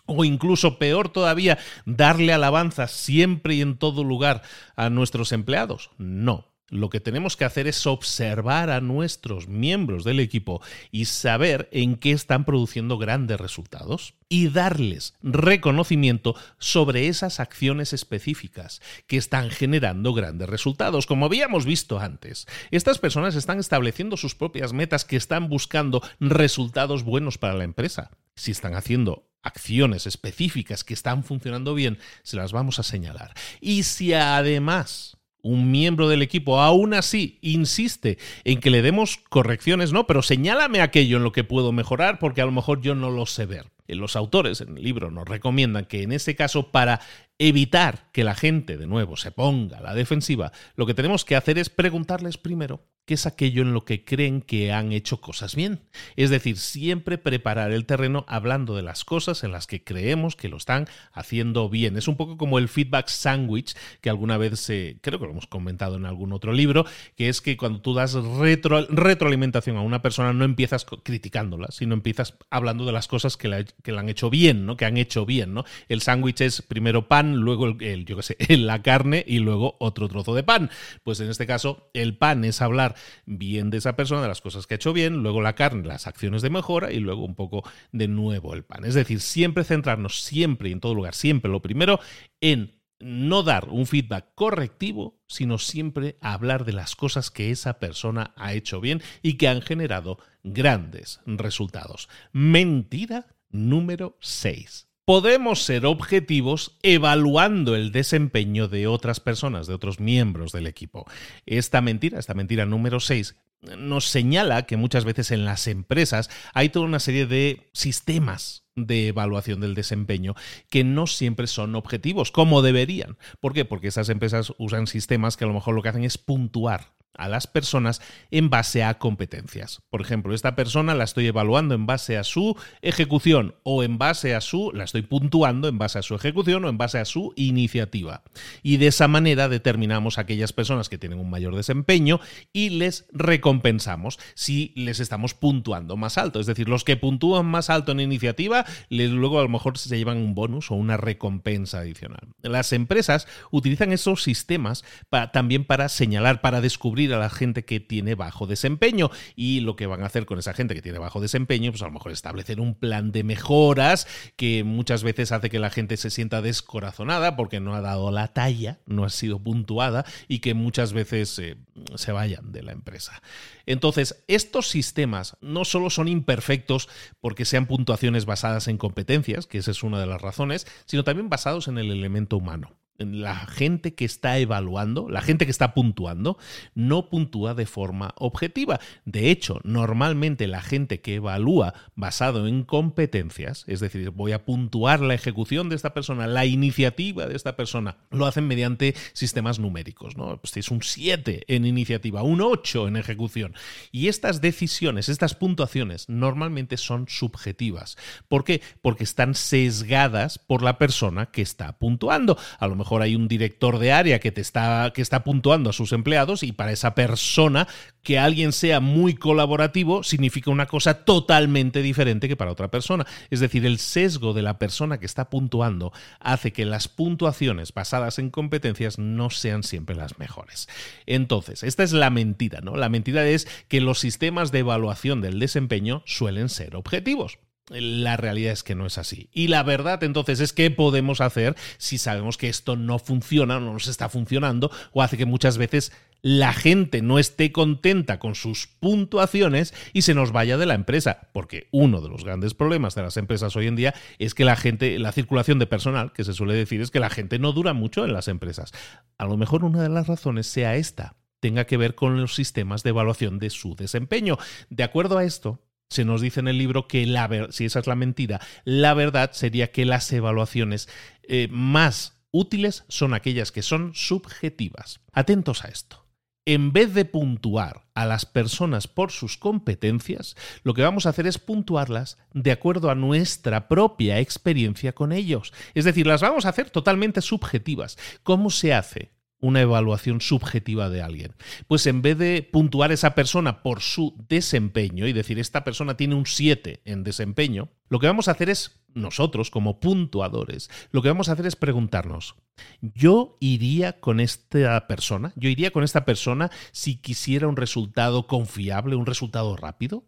[0.07, 4.41] O incluso peor todavía, darle alabanza siempre y en todo lugar
[4.75, 5.91] a nuestros empleados.
[5.99, 10.61] No, lo que tenemos que hacer es observar a nuestros miembros del equipo
[10.91, 18.83] y saber en qué están produciendo grandes resultados y darles reconocimiento sobre esas acciones específicas
[19.07, 21.07] que están generando grandes resultados.
[21.07, 27.05] Como habíamos visto antes, estas personas están estableciendo sus propias metas que están buscando resultados
[27.05, 28.11] buenos para la empresa.
[28.35, 33.33] Si están haciendo acciones específicas que están funcionando bien, se las vamos a señalar.
[33.61, 39.93] Y si además un miembro del equipo aún así insiste en que le demos correcciones,
[39.93, 43.11] no, pero señálame aquello en lo que puedo mejorar porque a lo mejor yo no
[43.11, 43.67] lo sé ver.
[43.87, 47.01] Los autores en el libro nos recomiendan que en ese caso para
[47.39, 51.37] evitar que la gente de nuevo se ponga a la defensiva, lo que tenemos que
[51.37, 55.55] hacer es preguntarles primero qué es aquello en lo que creen que han hecho cosas
[55.55, 55.81] bien.
[56.17, 60.49] Es decir, siempre preparar el terreno hablando de las cosas en las que creemos que
[60.49, 61.97] lo están haciendo bien.
[61.97, 64.67] Es un poco como el feedback sandwich que alguna vez
[65.01, 66.87] creo que lo hemos comentado en algún otro libro,
[67.17, 72.35] que es que cuando tú das retroalimentación a una persona no empiezas criticándola, sino empiezas
[72.51, 74.77] hablando de las cosas que la, que la han hecho bien, ¿no?
[74.77, 75.65] Que han hecho bien, ¿no?
[75.89, 80.09] El sándwich es primero pan, luego el, yo qué sé, la carne y luego otro
[80.09, 80.71] trozo de pan.
[81.03, 82.94] Pues en este caso, el pan es hablar
[83.27, 86.07] bien de esa persona, de las cosas que ha hecho bien, luego la carne, las
[86.07, 88.85] acciones de mejora y luego un poco de nuevo el pan.
[88.85, 92.01] Es decir, siempre centrarnos, siempre y en todo lugar, siempre lo primero
[92.41, 98.33] en no dar un feedback correctivo, sino siempre hablar de las cosas que esa persona
[98.37, 102.09] ha hecho bien y que han generado grandes resultados.
[102.33, 110.53] Mentira número 6 podemos ser objetivos evaluando el desempeño de otras personas, de otros miembros
[110.53, 111.07] del equipo.
[111.47, 113.37] Esta mentira, esta mentira número 6,
[113.79, 119.09] nos señala que muchas veces en las empresas hay toda una serie de sistemas de
[119.09, 120.35] evaluación del desempeño
[120.69, 123.17] que no siempre son objetivos, como deberían.
[123.41, 123.65] ¿Por qué?
[123.65, 127.29] Porque esas empresas usan sistemas que a lo mejor lo que hacen es puntuar a
[127.29, 128.01] las personas
[128.31, 129.83] en base a competencias.
[129.91, 134.35] Por ejemplo, esta persona la estoy evaluando en base a su ejecución o en base
[134.35, 137.33] a su, la estoy puntuando en base a su ejecución o en base a su
[137.37, 138.23] iniciativa.
[138.63, 142.21] Y de esa manera determinamos aquellas personas que tienen un mayor desempeño
[142.53, 146.41] y les recompensamos si les estamos puntuando más alto.
[146.41, 150.19] Es decir, los que puntúan más alto en iniciativa, luego a lo mejor se llevan
[150.19, 152.29] un bonus o una recompensa adicional.
[152.43, 154.85] Las empresas utilizan esos sistemas
[155.33, 159.11] también para señalar, para descubrir a la gente que tiene bajo desempeño.
[159.37, 161.87] Y lo que van a hacer con esa gente que tiene bajo desempeño, pues a
[161.87, 166.11] lo mejor establecer un plan de mejoras que muchas veces hace que la gente se
[166.11, 170.93] sienta descorazonada porque no ha dado la talla, no ha sido puntuada y que muchas
[170.93, 171.57] veces eh,
[171.97, 173.23] se vayan de la empresa.
[173.67, 176.89] Entonces, estos sistemas no solo son imperfectos
[177.21, 181.29] porque sean puntuaciones basadas en competencias, que esa es una de las razones, sino también
[181.29, 186.39] basados en el elemento humano la gente que está evaluando, la gente que está puntuando,
[186.75, 188.81] no puntúa de forma objetiva.
[189.05, 195.01] De hecho, normalmente la gente que evalúa basado en competencias, es decir, voy a puntuar
[195.01, 200.17] la ejecución de esta persona, la iniciativa de esta persona, lo hacen mediante sistemas numéricos.
[200.17, 200.39] ¿no?
[200.41, 203.55] Pues es un 7 en iniciativa, un 8 en ejecución.
[203.91, 207.97] Y estas decisiones, estas puntuaciones, normalmente son subjetivas.
[208.29, 208.63] ¿Por qué?
[208.83, 212.39] Porque están sesgadas por la persona que está puntuando.
[212.59, 215.73] A lo mejor hay un director de área que te está que está puntuando a
[215.73, 217.67] sus empleados y para esa persona
[218.03, 223.07] que alguien sea muy colaborativo significa una cosa totalmente diferente que para otra persona.
[223.31, 228.19] Es decir, el sesgo de la persona que está puntuando hace que las puntuaciones basadas
[228.19, 230.69] en competencias no sean siempre las mejores.
[231.07, 232.77] Entonces, esta es la mentira, ¿no?
[232.77, 237.39] La mentira es que los sistemas de evaluación del desempeño suelen ser objetivos.
[237.71, 239.31] La realidad es que no es así.
[239.33, 243.73] Y la verdad entonces es qué podemos hacer si sabemos que esto no funciona, no
[243.73, 248.67] nos está funcionando o hace que muchas veces la gente no esté contenta con sus
[248.67, 251.29] puntuaciones y se nos vaya de la empresa.
[251.33, 254.57] Porque uno de los grandes problemas de las empresas hoy en día es que la
[254.57, 257.73] gente, la circulación de personal, que se suele decir, es que la gente no dura
[257.73, 258.73] mucho en las empresas.
[259.17, 262.83] A lo mejor una de las razones sea esta tenga que ver con los sistemas
[262.83, 264.39] de evaluación de su desempeño.
[264.71, 265.61] De acuerdo a esto,
[265.95, 269.31] se nos dice en el libro que la si esa es la mentira, la verdad
[269.33, 270.89] sería que las evaluaciones
[271.23, 275.01] eh, más útiles son aquellas que son subjetivas.
[275.13, 276.05] Atentos a esto.
[276.47, 281.27] En vez de puntuar a las personas por sus competencias, lo que vamos a hacer
[281.27, 285.55] es puntuarlas de acuerdo a nuestra propia experiencia con ellos.
[285.75, 287.97] Es decir, las vamos a hacer totalmente subjetivas.
[288.25, 289.14] ¿Cómo se hace?
[289.45, 291.35] Una evaluación subjetiva de alguien?
[291.67, 296.15] Pues en vez de puntuar esa persona por su desempeño y decir esta persona tiene
[296.15, 301.09] un 7 en desempeño, lo que vamos a hacer es, nosotros como puntuadores, lo que
[301.09, 302.37] vamos a hacer es preguntarnos,
[302.81, 305.33] ¿yo iría con esta persona?
[305.37, 310.05] ¿Yo iría con esta persona si quisiera un resultado confiable, un resultado rápido?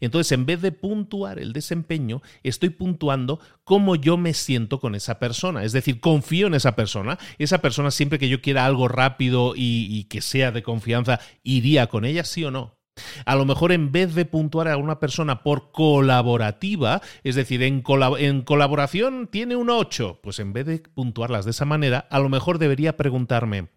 [0.00, 5.18] Entonces, en vez de puntuar el desempeño, estoy puntuando cómo yo me siento con esa
[5.18, 5.64] persona.
[5.64, 7.18] Es decir, confío en esa persona.
[7.38, 12.04] Esa persona, siempre que yo quiera algo rápido y, que sea de confianza, iría con
[12.04, 12.78] ella, sí o no.
[13.24, 17.82] A lo mejor en vez de puntuar a una persona por colaborativa, es decir, en,
[18.18, 22.28] en, colaboración tiene un 8, pues en vez de puntuarlas de esa manera, a lo
[22.28, 23.68] mejor debería preguntarme,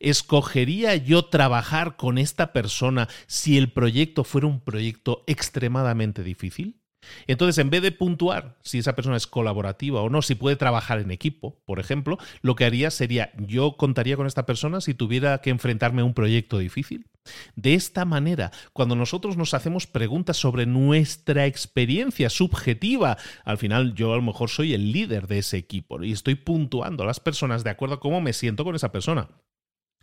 [0.00, 6.80] ¿escogería yo trabajar con esta persona si el proyecto fuera un proyecto extremadamente difícil?
[7.26, 10.98] Entonces, en vez de puntuar si esa persona es colaborativa o no, si puede trabajar
[10.98, 15.38] en equipo, por ejemplo, lo que haría sería, yo contaría con esta persona si tuviera
[15.38, 17.06] que enfrentarme a un proyecto difícil.
[17.56, 24.12] De esta manera, cuando nosotros nos hacemos preguntas sobre nuestra experiencia subjetiva, al final yo
[24.12, 27.64] a lo mejor soy el líder de ese equipo y estoy puntuando a las personas
[27.64, 29.28] de acuerdo a cómo me siento con esa persona.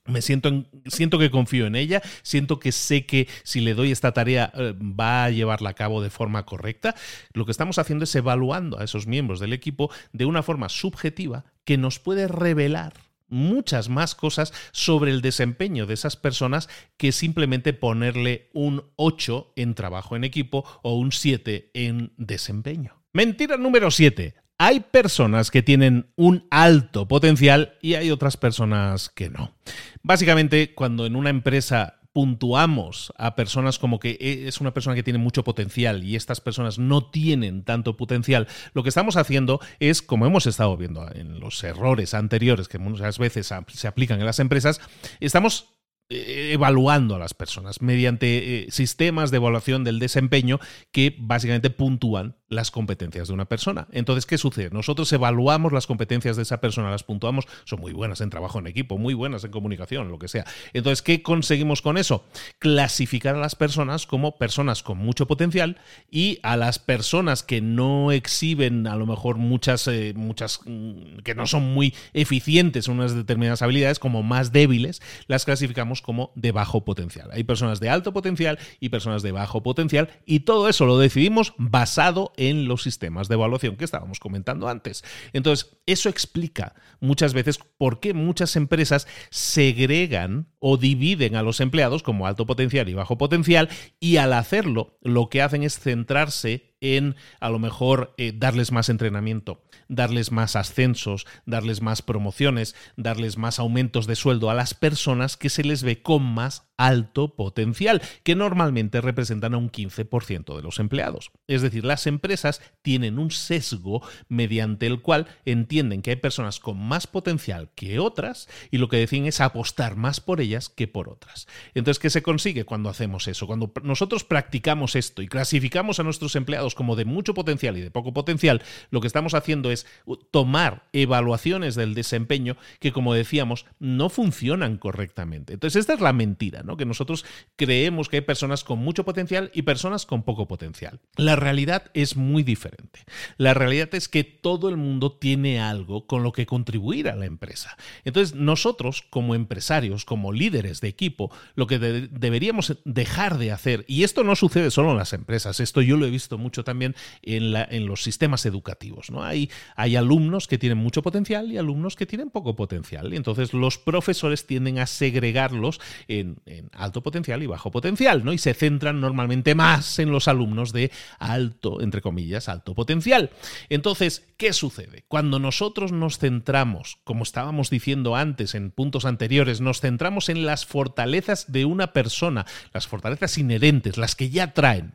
[0.06, 4.14] Me siento, siento que confío en ella, siento que sé que si le doy esta
[4.14, 6.96] tarea eh, va a llevarla a cabo de forma correcta.
[7.34, 11.46] Lo que estamos haciendo es evaluando a esos miembros del equipo de una forma subjetiva
[11.64, 12.94] que nos puede revelar
[13.28, 19.74] muchas más cosas sobre el desempeño de esas personas que simplemente ponerle un 8 en
[19.74, 23.02] trabajo en equipo o un 7 en desempeño.
[23.14, 24.36] Mentira número 7.
[24.58, 29.54] Hay personas que tienen un alto potencial y hay otras personas que no.
[30.02, 35.20] Básicamente, cuando en una empresa puntuamos a personas como que es una persona que tiene
[35.20, 40.26] mucho potencial y estas personas no tienen tanto potencial, lo que estamos haciendo es, como
[40.26, 44.80] hemos estado viendo en los errores anteriores que muchas veces se aplican en las empresas,
[45.20, 45.76] estamos
[46.08, 50.60] eh, evaluando a las personas mediante eh, sistemas de evaluación del desempeño
[50.92, 53.88] que básicamente puntúan las competencias de una persona.
[53.92, 54.70] Entonces, ¿qué sucede?
[54.72, 58.68] Nosotros evaluamos las competencias de esa persona, las puntuamos, son muy buenas en trabajo en
[58.68, 60.46] equipo, muy buenas en comunicación, lo que sea.
[60.74, 62.26] Entonces, ¿qué conseguimos con eso?
[62.60, 65.78] Clasificar a las personas como personas con mucho potencial
[66.12, 71.36] y a las personas que no exhiben a lo mejor muchas, eh, muchas, mm, que
[71.36, 76.52] no son muy eficientes en unas determinadas habilidades, como más débiles, las clasificamos como de
[76.52, 77.30] bajo potencial.
[77.32, 81.54] Hay personas de alto potencial y personas de bajo potencial y todo eso lo decidimos
[81.58, 85.04] basado en los sistemas de evaluación que estábamos comentando antes.
[85.34, 92.04] Entonces, eso explica muchas veces por qué muchas empresas segregan o dividen a los empleados
[92.04, 93.70] como alto potencial y bajo potencial
[94.00, 98.90] y al hacerlo lo que hacen es centrarse en a lo mejor eh, darles más
[98.90, 105.38] entrenamiento, darles más ascensos, darles más promociones, darles más aumentos de sueldo a las personas
[105.38, 110.62] que se les ve con más alto potencial, que normalmente representan a un 15% de
[110.62, 111.32] los empleados.
[111.48, 116.78] Es decir, las empresas tienen un sesgo mediante el cual entienden que hay personas con
[116.78, 121.10] más potencial que otras y lo que deciden es apostar más por ellas que por
[121.10, 121.48] otras.
[121.74, 123.48] Entonces, ¿qué se consigue cuando hacemos eso?
[123.48, 127.90] Cuando nosotros practicamos esto y clasificamos a nuestros empleados como de mucho potencial y de
[127.90, 128.62] poco potencial,
[128.92, 129.88] lo que estamos haciendo es
[130.32, 135.54] tomar evaluaciones del desempeño que, como decíamos, no funcionan correctamente.
[135.54, 136.64] Entonces, esta es la mentira.
[136.78, 141.00] Que nosotros creemos que hay personas con mucho potencial y personas con poco potencial.
[141.16, 143.00] La realidad es muy diferente.
[143.38, 147.26] La realidad es que todo el mundo tiene algo con lo que contribuir a la
[147.26, 147.78] empresa.
[148.04, 154.04] Entonces, nosotros como empresarios, como líderes de equipo, lo que deberíamos dejar de hacer, y
[154.04, 157.86] esto no sucede solo en las empresas, esto yo lo he visto mucho también en,
[157.86, 159.10] los sistemas educativos.
[159.12, 159.24] ¿no?
[159.24, 163.14] Hay, hay alumnos que tienen mucho potencial y alumnos que tienen poco potencial.
[163.14, 168.34] Y entonces los profesores tienden a segregarlos en en alto potencial y bajo potencial, ¿no?
[168.34, 173.32] Y se centran normalmente más en los alumnos de alto, entre comillas, alto potencial.
[173.70, 175.06] Entonces, ¿qué sucede?
[175.08, 180.66] Cuando nosotros nos centramos, como estábamos diciendo antes en puntos anteriores, nos centramos en las
[180.66, 184.94] fortalezas de una persona, las fortalezas inherentes, las que ya traen,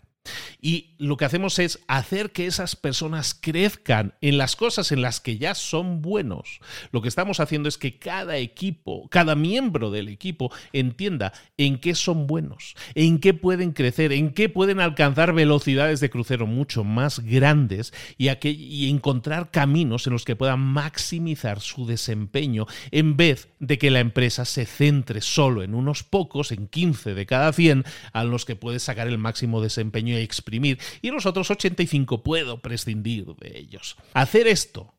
[0.61, 5.20] y lo que hacemos es hacer que esas personas crezcan en las cosas en las
[5.20, 6.61] que ya son buenos.
[6.92, 11.94] Lo que estamos haciendo es que cada equipo, cada miembro del equipo entienda en qué
[11.94, 17.20] son buenos, en qué pueden crecer, en qué pueden alcanzar velocidades de crucero mucho más
[17.20, 23.78] grandes y, y encontrar caminos en los que puedan maximizar su desempeño en vez de
[23.78, 28.24] que la empresa se centre solo en unos pocos, en 15 de cada 100, a
[28.24, 33.27] los que puede sacar el máximo desempeño y exprimir, y los otros 85 puedo prescindir
[33.37, 33.96] de ellos.
[34.14, 34.94] Hacer esto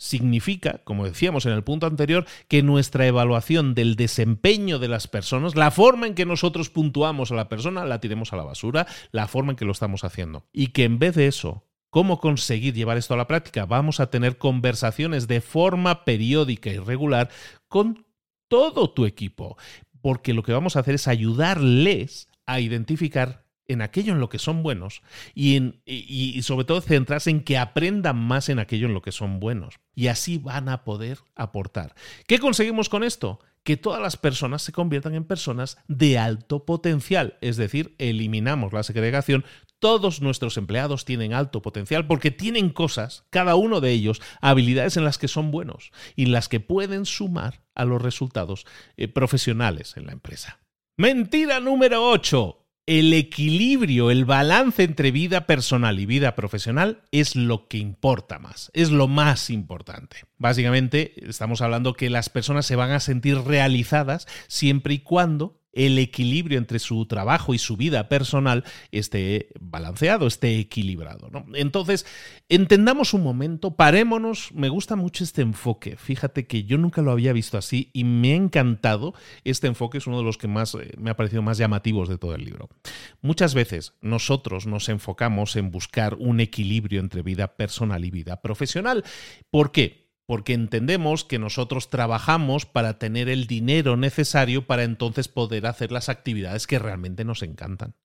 [0.00, 5.56] significa, como decíamos en el punto anterior, que nuestra evaluación del desempeño de las personas,
[5.56, 9.28] la forma en que nosotros puntuamos a la persona, la tiremos a la basura, la
[9.28, 10.46] forma en que lo estamos haciendo.
[10.54, 13.66] Y que en vez de eso, ¿cómo conseguir llevar esto a la práctica?
[13.66, 17.28] Vamos a tener conversaciones de forma periódica y regular
[17.68, 18.06] con
[18.48, 19.58] todo tu equipo,
[20.00, 24.40] porque lo que vamos a hacer es ayudarles a identificar en aquello en lo que
[24.40, 25.02] son buenos
[25.32, 29.12] y, en, y, sobre todo centrarse en que aprendan más en aquello en lo que
[29.12, 29.76] son buenos.
[29.94, 31.94] Y así van a poder aportar.
[32.26, 33.38] ¿Qué conseguimos con esto?
[33.62, 38.82] Que todas las personas se conviertan en personas de alto potencial, es decir, eliminamos la
[38.82, 39.44] segregación.
[39.78, 45.04] Todos nuestros empleados tienen alto potencial porque tienen cosas, cada uno de ellos, habilidades en
[45.04, 48.66] las que son buenos y las que pueden sumar a los resultados
[48.96, 50.58] eh, profesionales en la empresa.
[50.96, 52.59] Mentira número 8
[52.90, 58.72] el equilibrio, el balance entre vida personal y vida profesional es lo que importa más,
[58.74, 60.24] es lo más importante.
[60.38, 65.98] Básicamente estamos hablando que las personas se van a sentir realizadas siempre y cuando el
[65.98, 71.30] equilibrio entre su trabajo y su vida personal esté balanceado, esté equilibrado.
[71.54, 72.06] Entonces,
[72.48, 77.32] entendamos un momento, parémonos, me gusta mucho este enfoque, fíjate que yo nunca lo había
[77.32, 79.14] visto así y me ha encantado
[79.44, 82.18] este enfoque, es uno de los que más eh, me ha parecido más llamativos de
[82.18, 82.68] todo el libro.
[83.22, 89.04] Muchas veces nosotros nos enfocamos en buscar un equilibrio entre vida personal y vida profesional.
[89.50, 90.09] ¿Por qué?
[90.30, 96.08] Porque entendemos que nosotros trabajamos para tener el dinero necesario para entonces poder hacer las
[96.08, 97.96] actividades que realmente nos encantan.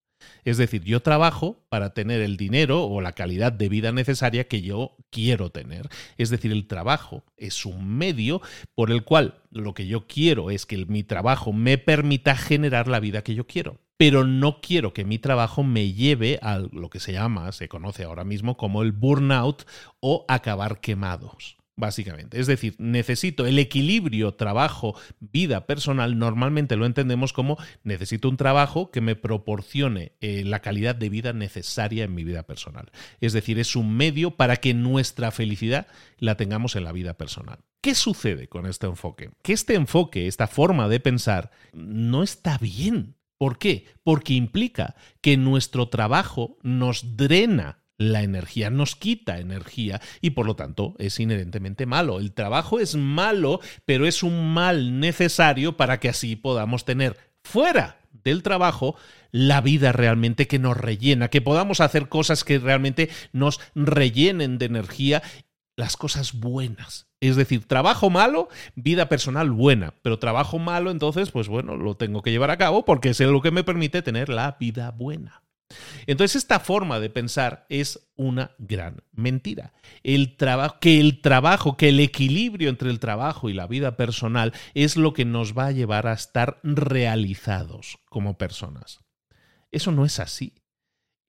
[0.43, 4.63] Es decir, yo trabajo para tener el dinero o la calidad de vida necesaria que
[4.63, 5.88] yo quiero tener.
[6.17, 8.41] Es decir, el trabajo es un medio
[8.73, 12.99] por el cual lo que yo quiero es que mi trabajo me permita generar la
[12.99, 13.78] vida que yo quiero.
[13.97, 18.03] Pero no quiero que mi trabajo me lleve a lo que se llama, se conoce
[18.03, 19.61] ahora mismo como el burnout
[19.99, 22.39] o acabar quemados básicamente.
[22.39, 29.01] Es decir, necesito el equilibrio trabajo-vida personal, normalmente lo entendemos como necesito un trabajo que
[29.01, 32.91] me proporcione eh, la calidad de vida necesaria en mi vida personal.
[33.19, 37.59] Es decir, es un medio para que nuestra felicidad la tengamos en la vida personal.
[37.82, 39.30] ¿Qué sucede con este enfoque?
[39.43, 43.15] Que este enfoque, esta forma de pensar, no está bien.
[43.38, 43.86] ¿Por qué?
[44.03, 50.55] Porque implica que nuestro trabajo nos drena la energía, nos quita energía y por lo
[50.55, 52.19] tanto es inherentemente malo.
[52.19, 57.99] El trabajo es malo, pero es un mal necesario para que así podamos tener fuera
[58.23, 58.95] del trabajo
[59.31, 64.65] la vida realmente que nos rellena, que podamos hacer cosas que realmente nos rellenen de
[64.65, 65.21] energía,
[65.75, 67.07] las cosas buenas.
[67.19, 72.21] Es decir, trabajo malo, vida personal buena, pero trabajo malo, entonces, pues bueno, lo tengo
[72.21, 75.44] que llevar a cabo porque es lo que me permite tener la vida buena.
[76.07, 79.74] Entonces esta forma de pensar es una gran mentira.
[80.03, 80.38] El
[80.80, 85.13] que el trabajo, que el equilibrio entre el trabajo y la vida personal es lo
[85.13, 88.99] que nos va a llevar a estar realizados como personas.
[89.72, 90.53] Eso no es así.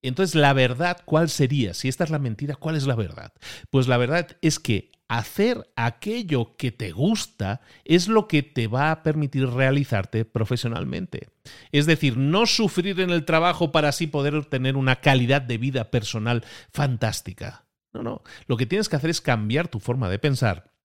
[0.03, 1.74] Entonces, la verdad, ¿cuál sería?
[1.74, 3.32] Si esta es la mentira, ¿cuál es la verdad?
[3.70, 8.90] Pues la verdad es que hacer aquello que te gusta es lo que te va
[8.90, 11.28] a permitir realizarte profesionalmente.
[11.72, 15.90] Es decir, no sufrir en el trabajo para así poder tener una calidad de vida
[15.90, 17.66] personal fantástica.
[17.92, 18.22] No, no.
[18.46, 20.75] Lo que tienes que hacer es cambiar tu forma de pensar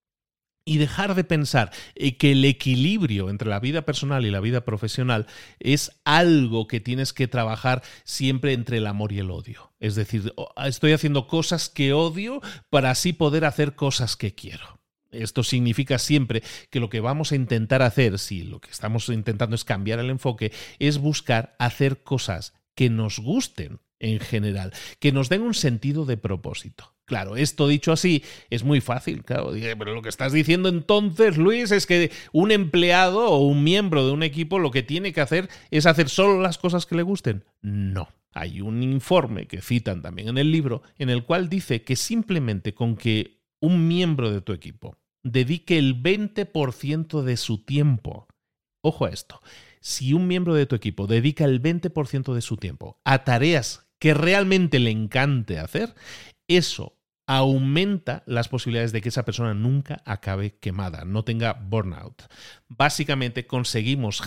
[0.66, 4.62] y dejar de pensar eh, que el equilibrio entre la vida personal y la vida
[4.62, 5.28] profesional
[5.60, 9.74] es algo que tienes que trabajar siempre entre el amor y el odio.
[9.80, 10.34] Es decir,
[10.64, 14.80] estoy haciendo cosas que odio para así poder hacer cosas que quiero.
[15.12, 19.56] Esto significa siempre que lo que vamos a intentar hacer, si lo que estamos intentando
[19.56, 25.30] es cambiar el enfoque, es buscar hacer cosas que nos gusten en general, que nos
[25.30, 26.96] den un sentido de propósito.
[27.12, 31.70] Claro, esto dicho así es muy fácil, claro, pero lo que estás diciendo entonces, Luis,
[31.72, 35.50] es que un empleado o un miembro de un equipo lo que tiene que hacer
[35.72, 37.44] es hacer solo las cosas que le gusten.
[37.62, 38.08] No.
[38.32, 42.74] Hay un informe que citan también en el libro en el cual dice que simplemente
[42.74, 48.30] con que un miembro de tu equipo dedique el 20% de su tiempo,
[48.82, 49.42] ojo a esto,
[49.82, 54.14] si un miembro de tu equipo dedica el 20% de su tiempo a tareas que
[54.14, 55.94] realmente le encante hacer,
[56.48, 57.01] eso
[57.32, 62.24] aumenta las posibilidades de que esa persona nunca acabe quemada, no tenga burnout.
[62.68, 64.22] Básicamente conseguimos,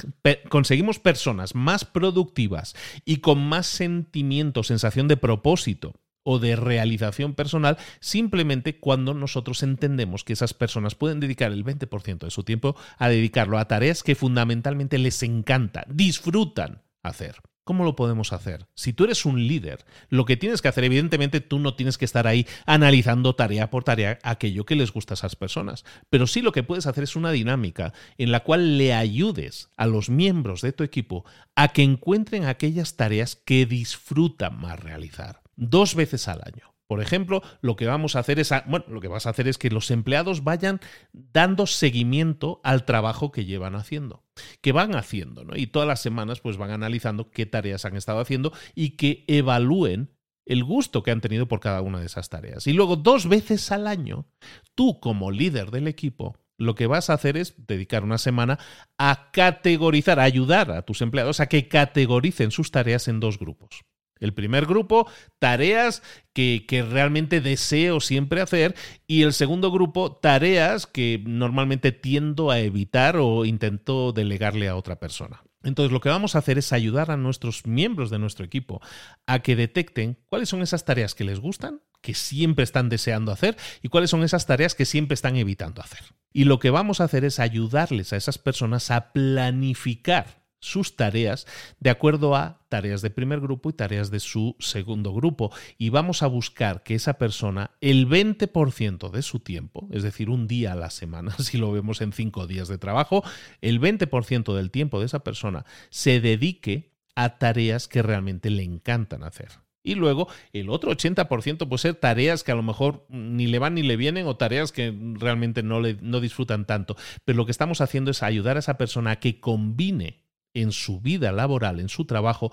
[0.48, 2.74] conseguimos personas más productivas
[3.04, 5.92] y con más sentimiento, sensación de propósito
[6.22, 12.20] o de realización personal simplemente cuando nosotros entendemos que esas personas pueden dedicar el 20%
[12.20, 17.36] de su tiempo a dedicarlo a tareas que fundamentalmente les encanta, disfrutan hacer.
[17.64, 18.66] ¿Cómo lo podemos hacer?
[18.74, 22.04] Si tú eres un líder, lo que tienes que hacer, evidentemente tú no tienes que
[22.04, 26.42] estar ahí analizando tarea por tarea aquello que les gusta a esas personas, pero sí
[26.42, 30.60] lo que puedes hacer es una dinámica en la cual le ayudes a los miembros
[30.60, 31.24] de tu equipo
[31.54, 36.74] a que encuentren aquellas tareas que disfrutan más realizar, dos veces al año.
[36.86, 39.56] Por ejemplo, lo que vamos a hacer es, bueno, lo que vas a hacer es
[39.56, 40.80] que los empleados vayan
[41.12, 44.22] dando seguimiento al trabajo que llevan haciendo,
[44.60, 45.56] que van haciendo, ¿no?
[45.56, 50.10] Y todas las semanas pues van analizando qué tareas han estado haciendo y que evalúen
[50.46, 52.66] el gusto que han tenido por cada una de esas tareas.
[52.66, 54.26] Y luego dos veces al año,
[54.74, 58.58] tú como líder del equipo, lo que vas a hacer es dedicar una semana
[58.98, 63.84] a categorizar, a ayudar a tus empleados a que categoricen sus tareas en dos grupos.
[64.24, 65.06] El primer grupo,
[65.38, 66.02] tareas
[66.32, 68.74] que, realmente deseo siempre hacer.
[69.06, 74.98] Y el segundo grupo, tareas que normalmente tiendo a evitar o intento delegarle a otra
[74.98, 75.42] persona.
[75.62, 78.80] Entonces lo que vamos a hacer es ayudar a nuestros miembros de nuestro equipo
[79.26, 83.56] a que detecten cuáles son esas tareas que les gustan, que siempre están deseando hacer
[83.82, 86.00] y cuáles son esas tareas que siempre están evitando hacer.
[86.34, 91.46] Y lo que vamos a hacer es ayudarles a esas personas a planificar sus tareas
[91.78, 95.52] de acuerdo a tareas de primer grupo y tareas de su segundo grupo.
[95.78, 100.48] Y vamos a buscar que esa persona, el 20% de su tiempo, es decir, un
[100.48, 103.22] día a la semana, si lo vemos en cinco días de trabajo,
[103.60, 109.22] el 20% del tiempo de esa persona se dedique a tareas que realmente le encantan
[109.22, 109.50] hacer.
[109.86, 113.74] Y luego el otro 80% puede ser tareas que a lo mejor ni le van
[113.74, 116.96] ni le vienen o tareas que realmente no, le, no disfrutan tanto.
[117.26, 120.23] Pero lo que estamos haciendo es ayudar a esa persona a que combine
[120.54, 122.50] en su vida laboral, en su trabajo,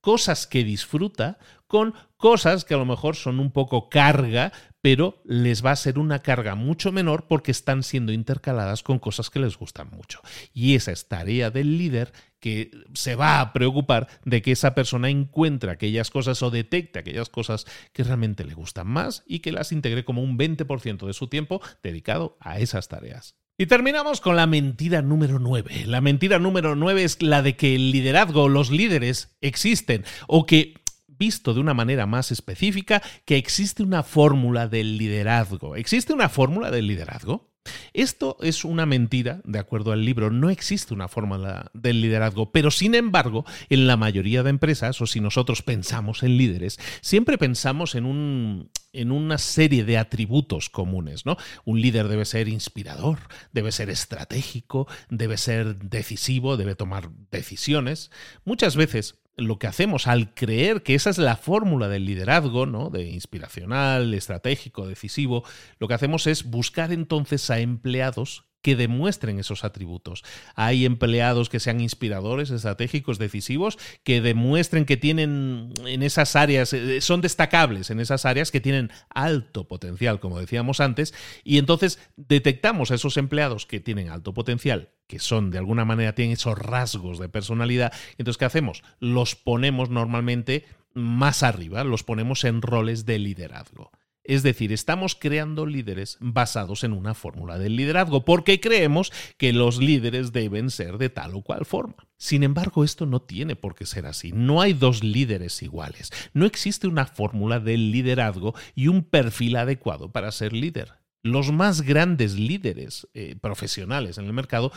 [0.00, 5.64] cosas que disfruta con cosas que a lo mejor son un poco carga, pero les
[5.64, 9.56] va a ser una carga mucho menor porque están siendo intercaladas con cosas que les
[9.56, 10.20] gustan mucho.
[10.52, 15.08] Y esa es tarea del líder que se va a preocupar de que esa persona
[15.08, 19.72] encuentre aquellas cosas o detecte aquellas cosas que realmente le gustan más y que las
[19.72, 23.36] integre como un 20% de su tiempo dedicado a esas tareas.
[23.62, 25.84] Y terminamos con la mentira número 9.
[25.86, 30.74] La mentira número 9 es la de que el liderazgo, los líderes existen o que
[31.06, 35.76] visto de una manera más específica, que existe una fórmula del liderazgo.
[35.76, 37.52] ¿Existe una fórmula del liderazgo?
[37.92, 42.72] Esto es una mentira, de acuerdo al libro, no existe una fórmula del liderazgo, pero
[42.72, 47.94] sin embargo, en la mayoría de empresas, o si nosotros pensamos en líderes, siempre pensamos
[47.94, 51.36] en un, en una serie de atributos comunes, ¿no?
[51.64, 53.18] Un líder debe ser inspirador,
[53.52, 58.10] debe ser estratégico, debe ser decisivo, debe tomar decisiones.
[58.44, 62.90] Muchas veces lo que hacemos al creer que esa es la fórmula del liderazgo, ¿no?
[62.90, 65.44] De inspiracional, estratégico, decisivo,
[65.78, 70.24] lo que hacemos es buscar entonces a empleados que demuestren esos atributos.
[70.54, 77.00] Hay empleados que sean inspiradores, estratégicos, decisivos, que demuestren que tienen en esas áreas, eh,
[77.00, 81.12] son destacables en esas áreas que tienen alto potencial, como decíamos antes,
[81.44, 86.14] y entonces detectamos a esos empleados que tienen alto potencial que son de alguna manera
[86.14, 88.82] tienen esos rasgos de personalidad, entonces ¿qué hacemos?
[88.98, 93.90] Los ponemos normalmente más arriba, los ponemos en roles de liderazgo.
[94.24, 99.78] Es decir, estamos creando líderes basados en una fórmula del liderazgo, porque creemos que los
[99.78, 102.06] líderes deben ser de tal o cual forma.
[102.16, 104.30] Sin embargo, esto no tiene por qué ser así.
[104.32, 106.10] No hay dos líderes iguales.
[106.34, 110.92] No existe una fórmula del liderazgo y un perfil adecuado para ser líder.
[111.24, 114.72] Los más grandes líderes eh, profesionales en el mercado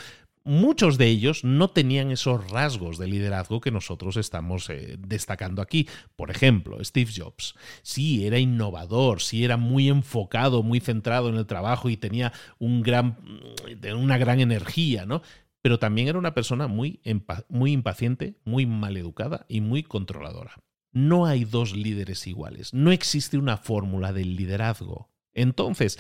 [0.46, 5.90] muchos de ellos no tenían esos rasgos de liderazgo que nosotros estamos eh, destacando aquí.
[6.16, 7.56] Por ejemplo, Steve Jobs.
[7.82, 14.18] Sí, era innovador, sí era muy enfocado, muy centrado en el trabajo y tenía una
[14.18, 15.22] gran energía, ¿no?
[15.62, 17.02] Pero también era una persona muy,
[17.50, 20.54] muy impaciente, muy maleducada y muy controladora.
[20.92, 22.74] No hay dos líderes iguales.
[22.74, 25.10] No existe una fórmula del liderazgo.
[25.36, 26.00] Entonces,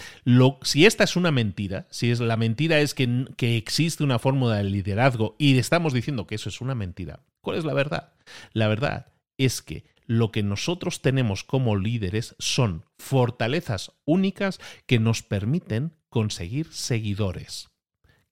[0.63, 4.55] si esta es una mentira, si es, la mentira es que, que existe una fórmula
[4.55, 8.13] de liderazgo y estamos diciendo que eso es una mentira, ¿cuál es la verdad?
[8.53, 9.07] La verdad
[9.38, 16.71] es que lo que nosotros tenemos como líderes son fortalezas únicas que nos permiten conseguir
[16.71, 17.69] seguidores.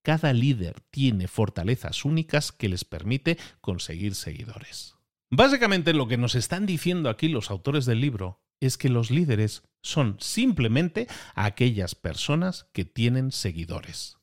[0.04, 4.96] Cada líder tiene fortalezas únicas que les permite conseguir seguidores.
[5.30, 9.64] Básicamente lo que nos están diciendo aquí los autores del libro es que los líderes
[9.82, 14.18] son simplemente aquellas personas que tienen seguidores.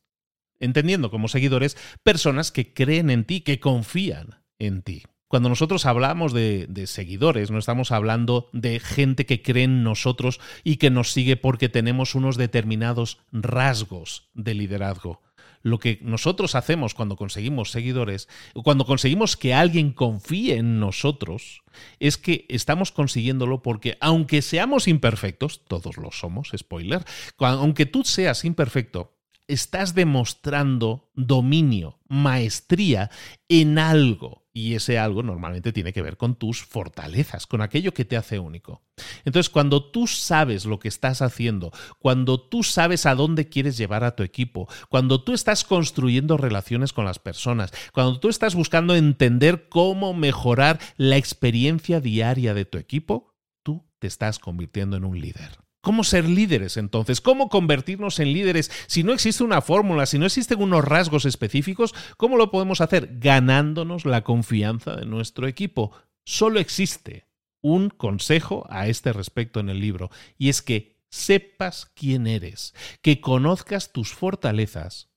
[0.59, 5.03] Entendiendo como seguidores personas que creen en ti, que confían en ti.
[5.31, 10.75] Cuando nosotros hablamos de, seguidores, no estamos hablando de gente que cree en nosotros y
[10.75, 15.21] que nos sigue porque tenemos unos determinados rasgos de liderazgo.
[15.63, 18.27] Lo que nosotros hacemos cuando conseguimos seguidores,
[18.63, 21.63] cuando conseguimos que alguien confíe en nosotros,
[21.99, 27.03] es que estamos consiguiéndolo porque aunque seamos imperfectos, todos lo somos, spoiler,
[27.37, 29.13] aunque tú seas imperfecto,
[29.53, 33.11] estás demostrando dominio, maestría
[33.49, 34.41] en algo.
[34.53, 38.37] Y ese algo normalmente tiene que ver con tus fortalezas, con aquello que te hace
[38.37, 38.81] único.
[39.23, 44.03] Entonces, cuando tú sabes lo que estás haciendo, cuando tú sabes a dónde quieres llevar
[44.03, 48.93] a tu equipo, cuando tú estás construyendo relaciones con las personas, cuando tú estás buscando
[48.93, 53.33] entender cómo mejorar la experiencia diaria de tu equipo,
[53.63, 55.60] tú te estás convirtiendo en un líder.
[55.81, 57.21] ¿Cómo ser líderes entonces?
[57.21, 58.71] ¿Cómo convertirnos en líderes?
[58.85, 63.17] Si no existe una fórmula, si no existen unos rasgos específicos, ¿cómo lo podemos hacer?
[63.19, 65.91] Ganándonos la confianza de nuestro equipo.
[66.23, 67.25] Solo existe
[67.61, 73.19] un consejo a este respecto en el libro, y es que sepas quién eres, que
[73.19, 75.09] conozcas tus fortalezas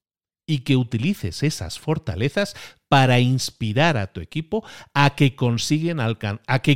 [0.47, 2.55] y que utilices esas fortalezas
[2.89, 6.15] para inspirar a tu equipo a que, consiguen a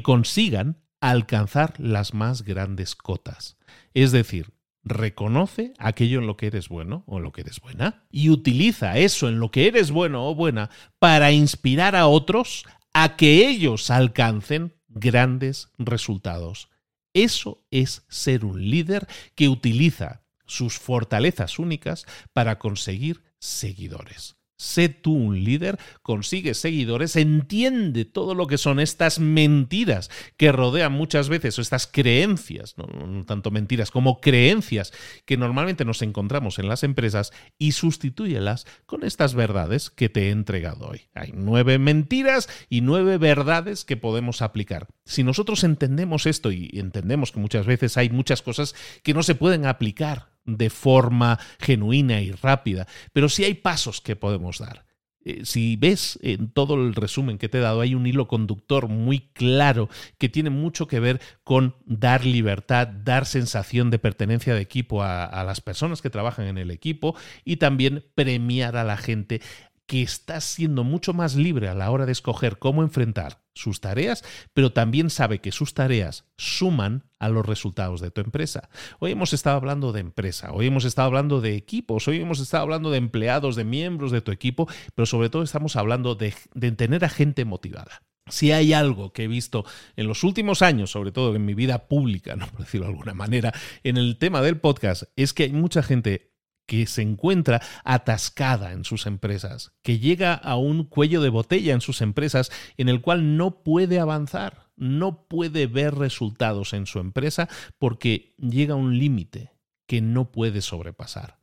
[0.02, 3.56] consigan alcanzar las más grandes cotas.
[3.94, 4.52] Es decir,
[4.84, 8.98] reconoce aquello en lo que eres bueno o en lo que eres buena y utiliza
[8.98, 13.90] eso en lo que eres bueno o buena para inspirar a otros a que ellos
[13.90, 16.70] alcancen grandes resultados.
[17.12, 24.37] Eso es ser un líder que utiliza sus fortalezas únicas para conseguir seguidores.
[24.58, 30.92] Sé tú un líder, consigue seguidores, entiende todo lo que son estas mentiras que rodean
[30.92, 34.92] muchas veces, o estas creencias, no, tanto mentiras como creencias
[35.24, 40.30] que normalmente nos encontramos en las empresas y sustitúyelas con estas verdades que te he
[40.30, 41.02] entregado hoy.
[41.14, 44.88] Hay nueve mentiras y nueve verdades que podemos aplicar.
[45.04, 49.36] Si nosotros entendemos esto y entendemos que muchas veces hay muchas cosas que no se
[49.36, 54.88] pueden aplicar de forma genuina y rápida, pero sí hay pasos que podemos dar.
[55.24, 58.88] Eh, si ves en todo el resumen que te he dado, hay un hilo conductor
[58.88, 64.60] muy claro que tiene mucho que ver con dar libertad, dar sensación de pertenencia de
[64.62, 68.96] equipo a, a las personas que trabajan en el equipo y también premiar a la
[68.96, 69.42] gente
[69.88, 74.22] que está siendo mucho más libre a la hora de escoger cómo enfrentar sus tareas,
[74.52, 78.68] pero también sabe que sus tareas suman a los resultados de tu empresa.
[79.00, 82.64] Hoy hemos estado hablando de empresa, hoy hemos estado hablando de equipos, hoy hemos estado
[82.64, 86.70] hablando de empleados, de miembros de tu equipo, pero sobre todo estamos hablando de, de
[86.72, 88.02] tener a gente motivada.
[88.28, 89.64] Si hay algo que he visto
[89.96, 93.14] en los últimos años, sobre todo en mi vida pública, no por decirlo de alguna
[93.14, 96.34] manera, en el tema del podcast, es que hay mucha gente
[96.68, 101.80] que se encuentra atascada en sus empresas, que llega a un cuello de botella en
[101.80, 107.48] sus empresas en el cual no puede avanzar, no puede ver resultados en su empresa
[107.78, 109.54] porque llega a un límite
[109.86, 111.38] que no puede sobrepasar.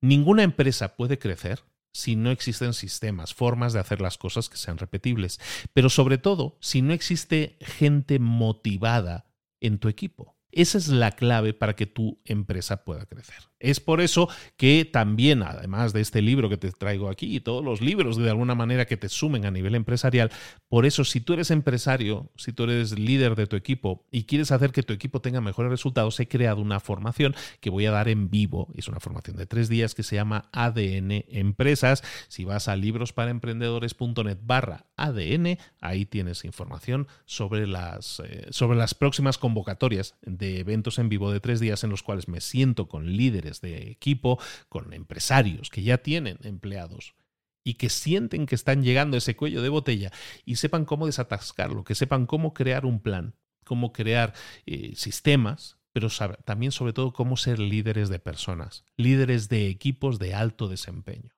[0.00, 1.60] Ninguna empresa puede crecer
[1.92, 5.40] si no existen sistemas, formas de hacer las cosas que sean repetibles,
[5.74, 9.26] pero sobre todo si no existe gente motivada
[9.60, 10.39] en tu equipo.
[10.52, 13.50] Esa es la clave para que tu empresa pueda crecer.
[13.60, 17.62] Es por eso que también, además de este libro que te traigo aquí y todos
[17.62, 20.30] los libros de alguna manera que te sumen a nivel empresarial,
[20.68, 24.50] por eso si tú eres empresario, si tú eres líder de tu equipo y quieres
[24.50, 28.08] hacer que tu equipo tenga mejores resultados, he creado una formación que voy a dar
[28.08, 28.72] en vivo.
[28.74, 32.02] Es una formación de tres días que se llama ADN Empresas.
[32.28, 39.36] Si vas a librosparaemprendedores.net barra ADN, ahí tienes información sobre las, eh, sobre las próximas
[39.36, 43.60] convocatorias de eventos en vivo de tres días en los cuales me siento con líderes
[43.60, 47.14] de equipo, con empresarios que ya tienen empleados
[47.62, 50.10] y que sienten que están llegando ese cuello de botella
[50.44, 54.34] y sepan cómo desatascarlo, que sepan cómo crear un plan, cómo crear
[54.66, 56.08] eh, sistemas, pero
[56.44, 61.30] también sobre todo cómo ser líderes de personas, líderes de equipos de alto desempeño.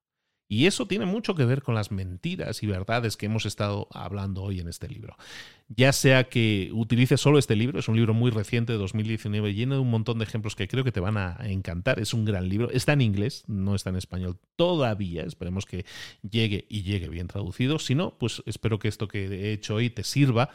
[0.53, 4.43] Y eso tiene mucho que ver con las mentiras y verdades que hemos estado hablando
[4.43, 5.17] hoy en este libro.
[5.69, 9.77] Ya sea que utilices solo este libro, es un libro muy reciente de 2019, lleno
[9.77, 12.01] de un montón de ejemplos que creo que te van a encantar.
[12.01, 12.71] Es un gran libro.
[12.71, 15.25] Está en inglés, no está en español todavía.
[15.25, 15.87] Esperemos que
[16.21, 17.79] llegue y llegue bien traducido.
[17.79, 20.51] Si no, pues espero que esto que he hecho hoy te sirva.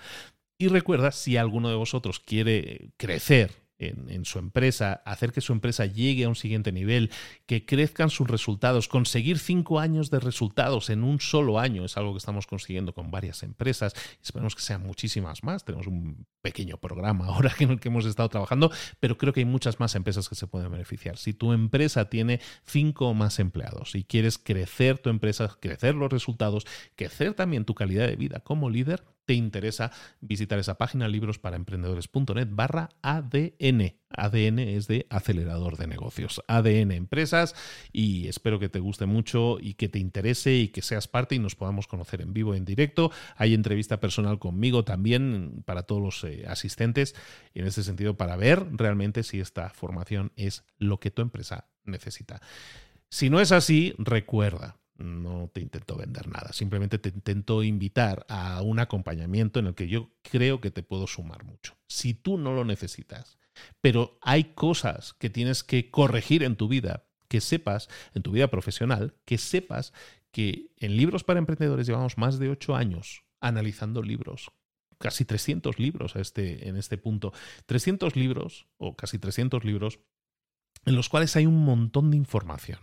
[0.59, 5.85] Y recuerda, si alguno de vosotros quiere crecer en, su empresa, hacer que su empresa
[5.85, 7.11] llegue a un siguiente nivel,
[7.45, 12.13] que crezcan sus resultados, conseguir cinco años de resultados en un solo año, es algo
[12.13, 13.93] que estamos consiguiendo con varias empresas.
[14.21, 15.63] Esperemos que sean muchísimas más.
[15.63, 19.45] Tenemos un pequeño programa ahora en el que hemos estado trabajando, pero creo que hay
[19.45, 21.17] muchas más empresas que se pueden beneficiar.
[21.17, 26.11] Si tu empresa tiene cinco o más empleados y quieres crecer tu empresa, crecer los
[26.11, 26.65] resultados,
[26.95, 32.89] crecer también tu calidad de vida como líder, te interesa visitar esa página librosparaemprendedores.net barra
[33.01, 33.93] ADN.
[34.09, 36.41] ADN es de acelerador de negocios.
[36.47, 37.53] ADN Empresas
[37.91, 41.39] y espero que te guste mucho y que te interese y que seas parte y
[41.39, 43.11] nos podamos conocer en vivo, en directo.
[43.35, 47.13] Hay entrevista personal conmigo también para todos los eh, asistentes
[47.53, 52.41] en ese sentido para ver realmente si esta formación es lo que tu empresa necesita.
[53.09, 58.61] Si no es así, recuerda, no te intento vender nada, simplemente te intento invitar a
[58.61, 61.77] un acompañamiento en el que yo creo que te puedo sumar mucho.
[61.87, 63.37] Si tú no lo necesitas,
[63.81, 68.47] pero hay cosas que tienes que corregir en tu vida, que sepas, en tu vida
[68.47, 69.93] profesional, que sepas
[70.31, 74.51] que en Libros para Emprendedores llevamos más de ocho años analizando libros,
[74.97, 77.33] casi 300 libros a este, en este punto,
[77.65, 79.99] 300 libros o casi 300 libros
[80.85, 82.79] en los cuales hay un montón de información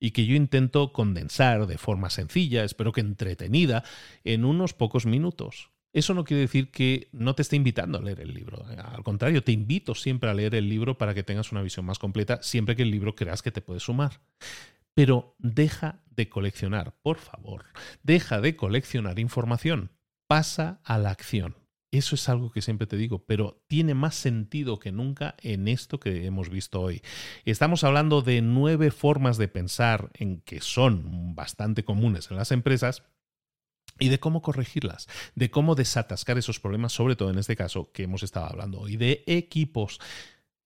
[0.00, 3.84] y que yo intento condensar de forma sencilla, espero que entretenida,
[4.24, 5.70] en unos pocos minutos.
[5.92, 8.66] Eso no quiere decir que no te esté invitando a leer el libro.
[8.66, 11.98] Al contrario, te invito siempre a leer el libro para que tengas una visión más
[11.98, 14.20] completa, siempre que el libro creas que te puede sumar.
[14.92, 17.64] Pero deja de coleccionar, por favor,
[18.02, 19.90] deja de coleccionar información.
[20.26, 21.65] Pasa a la acción.
[21.92, 26.00] Eso es algo que siempre te digo, pero tiene más sentido que nunca en esto
[26.00, 27.00] que hemos visto hoy.
[27.44, 33.04] Estamos hablando de nueve formas de pensar en que son bastante comunes en las empresas
[33.98, 35.06] y de cómo corregirlas,
[35.36, 38.96] de cómo desatascar esos problemas, sobre todo en este caso que hemos estado hablando hoy,
[38.96, 40.00] de equipos,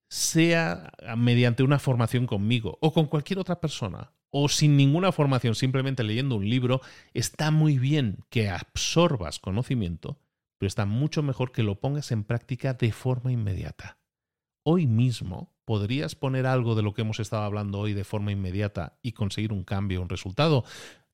[0.08, 6.02] sea mediante una formación conmigo o con cualquier otra persona o sin ninguna formación, simplemente
[6.02, 6.80] leyendo un libro,
[7.14, 10.18] está muy bien que absorbas conocimiento
[10.60, 13.96] pero está mucho mejor que lo pongas en práctica de forma inmediata.
[14.62, 18.98] Hoy mismo podrías poner algo de lo que hemos estado hablando hoy de forma inmediata
[19.00, 20.64] y conseguir un cambio, un resultado.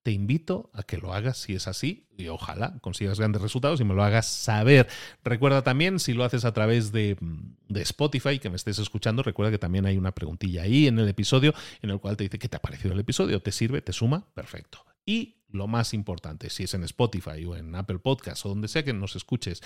[0.03, 3.85] Te invito a que lo hagas si es así y ojalá consigas grandes resultados y
[3.85, 4.89] me lo hagas saber.
[5.23, 7.17] Recuerda también, si lo haces a través de,
[7.69, 11.09] de, Spotify, que me estés escuchando, recuerda que también hay una preguntilla ahí en el
[11.09, 13.41] episodio en el cual te dice qué te ha parecido el episodio.
[13.41, 13.81] ¿Te sirve?
[13.81, 14.27] ¿Te suma?
[14.35, 14.85] Perfecto.
[15.07, 18.85] Y lo más importante, si es en Spotify o en Apple Podcasts o donde sea
[18.85, 19.63] que nos escuches,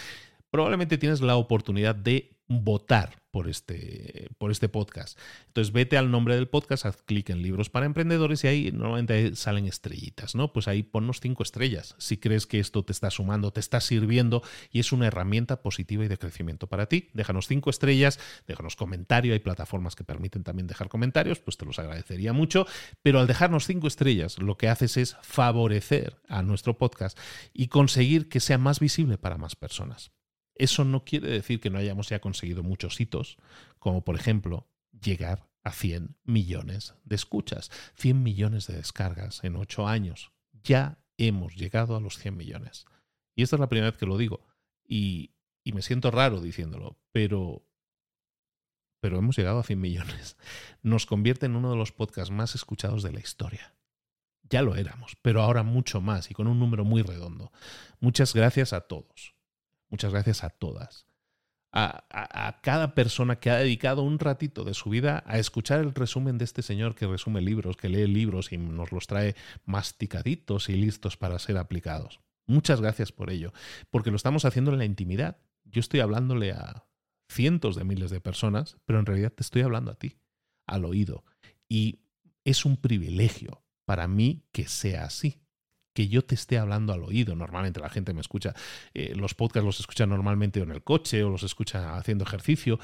[0.51, 5.17] probablemente tienes la oportunidad de votar por este, por este podcast.
[5.47, 9.37] Entonces vete al nombre del podcast, haz clic en libros para emprendedores y ahí normalmente
[9.37, 10.53] salen estrellitas, ¿no?
[10.53, 14.43] Pues ahí ponnos cinco estrellas si crees que esto te está sumando, te está sirviendo
[14.73, 17.09] y es una herramienta positiva y de crecimiento para ti.
[17.15, 21.79] Déjanos cinco estrellas, déjanos comentario, hay plataformas que permiten también dejar comentarios, pues te los
[21.79, 22.67] agradecería mucho,
[23.01, 27.17] pero al dejarnos cinco estrellas lo que haces es favorecer a nuestro podcast
[27.55, 30.11] y conseguir que sea más visible para más personas.
[30.61, 33.39] Eso no quiere decir que no hayamos ya conseguido muchos hitos,
[33.79, 39.89] como por ejemplo llegar a 100 millones de escuchas, 100 millones de descargas en 8
[39.89, 40.33] años.
[40.63, 42.85] Ya hemos llegado a los 100 millones.
[43.35, 44.45] Y esta es la primera vez que lo digo.
[44.87, 45.33] Y,
[45.65, 47.67] me siento raro diciéndolo, pero,
[49.01, 50.37] pero hemos llegado a 100 millones.
[50.83, 53.75] Nos convierte en uno de los podcasts más escuchados de la historia.
[54.43, 57.51] Ya lo éramos, pero ahora mucho más y con un número muy redondo.
[57.99, 59.40] Muchas gracias a todos.
[59.91, 61.07] Muchas gracias a todas.
[61.73, 66.37] A, cada persona que ha dedicado un ratito de su vida a escuchar el resumen
[66.37, 69.37] de este señor que resume libros, que lee libros y nos los trae
[69.67, 72.21] masticaditos y listos para ser aplicados.
[72.47, 73.53] Muchas gracias por ello,
[73.91, 75.39] porque lo estamos haciendo en la intimidad.
[75.65, 76.87] Yo estoy hablándole a
[77.29, 80.19] cientos de miles de personas, pero en realidad te estoy hablando a ti,
[80.67, 81.25] al oído.
[81.69, 82.01] Y
[82.45, 85.41] es un privilegio para mí que sea así
[85.95, 87.35] que yo te esté hablando al oído.
[87.35, 88.55] Normalmente la gente me escucha,
[88.95, 92.79] eh, los podcasts los escucha normalmente en el coche o los escucha haciendo ejercicio.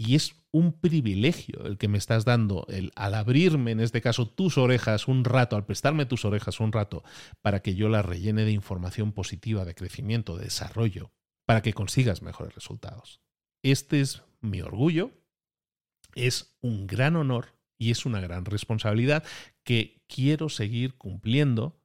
[0.00, 4.28] Y es un privilegio el que me estás dando, el, al abrirme, en este caso,
[4.28, 7.02] tus orejas un rato, al prestarme tus orejas un rato,
[7.42, 11.10] para que yo las rellene de información positiva, de crecimiento, de desarrollo,
[11.46, 13.20] para que consigas mejores resultados.
[13.64, 15.10] Este es mi orgullo,
[16.14, 19.24] es un gran honor y es una gran responsabilidad
[19.64, 21.77] que quiero seguir cumpliendo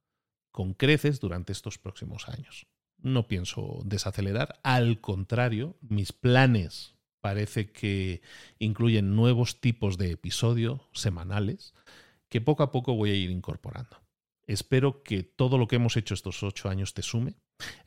[0.53, 2.67] con creces durante estos próximos años.
[2.99, 8.21] No pienso desacelerar, al contrario, mis planes parece que
[8.59, 11.73] incluyen nuevos tipos de episodios semanales
[12.29, 14.03] que poco a poco voy a ir incorporando.
[14.45, 17.35] Espero que todo lo que hemos hecho estos ocho años te sume.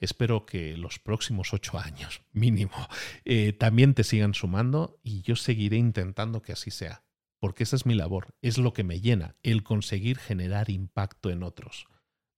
[0.00, 2.88] Espero que los próximos ocho años, mínimo,
[3.24, 7.04] eh, también te sigan sumando y yo seguiré intentando que así sea,
[7.38, 11.42] porque esa es mi labor, es lo que me llena, el conseguir generar impacto en
[11.42, 11.86] otros.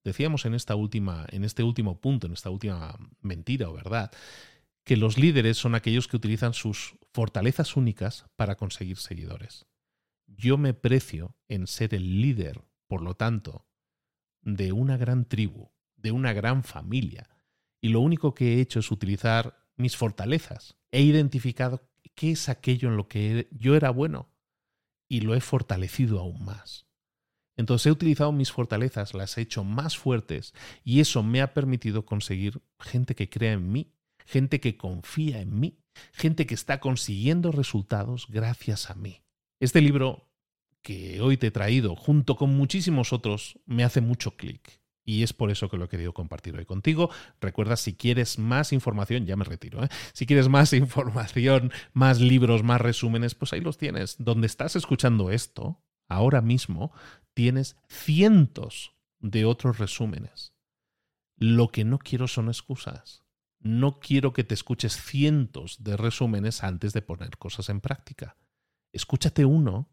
[0.08, 4.10] Decíamos en, esta última, en este último punto, en esta última mentira o verdad,
[4.82, 9.66] que los líderes son aquellos que utilizan sus fortalezas únicas para conseguir seguidores.
[10.26, 13.66] Yo me precio en ser el líder, por lo tanto,
[14.40, 17.28] de una gran tribu, de una gran familia,
[17.82, 20.78] Y lo único que he hecho es utilizar mis fortalezas.
[20.90, 24.32] He identificado qué es aquello en lo que yo era bueno
[25.06, 26.87] y lo he fortalecido aún más.
[27.58, 30.54] Entonces he utilizado mis fortalezas, las he hecho más fuertes
[30.84, 33.92] y eso me ha permitido conseguir gente que crea en mí,
[34.24, 35.80] gente que confía en mí,
[36.12, 39.22] gente que está consiguiendo resultados gracias a mí.
[39.58, 40.30] Este libro
[40.82, 44.80] que hoy te he traído, junto con muchísimos otros, me hace mucho clic.
[45.04, 47.10] Y es por eso que lo he querido compartir hoy contigo.
[47.40, 49.88] Recuerda, si quieres más información, ya me retiro, ¿eh?
[50.12, 54.16] si quieres más información, más libros, más resúmenes, pues ahí los tienes.
[54.18, 56.92] Donde estás escuchando esto, ahora mismo,
[57.34, 60.52] tienes cientos de otros resúmenes.
[61.36, 63.24] Lo que no quiero son excusas.
[63.60, 68.36] No quiero que te escuches cientos de resúmenes antes de poner cosas en práctica.
[68.92, 69.90] Escúchate uno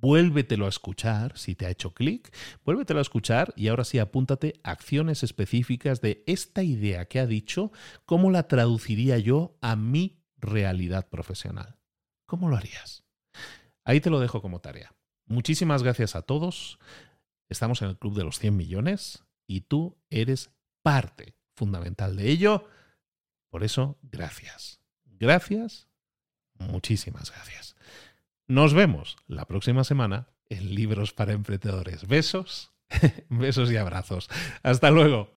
[0.00, 2.34] vuélvetelo a escuchar, si te ha hecho clic,
[2.64, 7.72] vuélvetelo a escuchar y ahora sí apúntate acciones específicas de esta idea que ha dicho,
[8.04, 11.78] cómo la traduciría yo a mi realidad profesional.
[12.26, 13.04] ¿Cómo lo harías?
[13.84, 14.93] Ahí te lo dejo como tarea.
[15.26, 16.78] Muchísimas gracias a todos.
[17.48, 20.50] Estamos en el Club de los 100 millones y tú eres
[20.82, 22.68] parte fundamental de ello.
[23.50, 24.80] Por eso, gracias.
[25.04, 25.88] Gracias.
[26.58, 27.76] Muchísimas gracias.
[28.46, 32.06] Nos vemos la próxima semana en Libros para Emprendedores.
[32.06, 32.72] Besos,
[33.28, 34.28] besos y abrazos.
[34.62, 35.32] Hasta luego.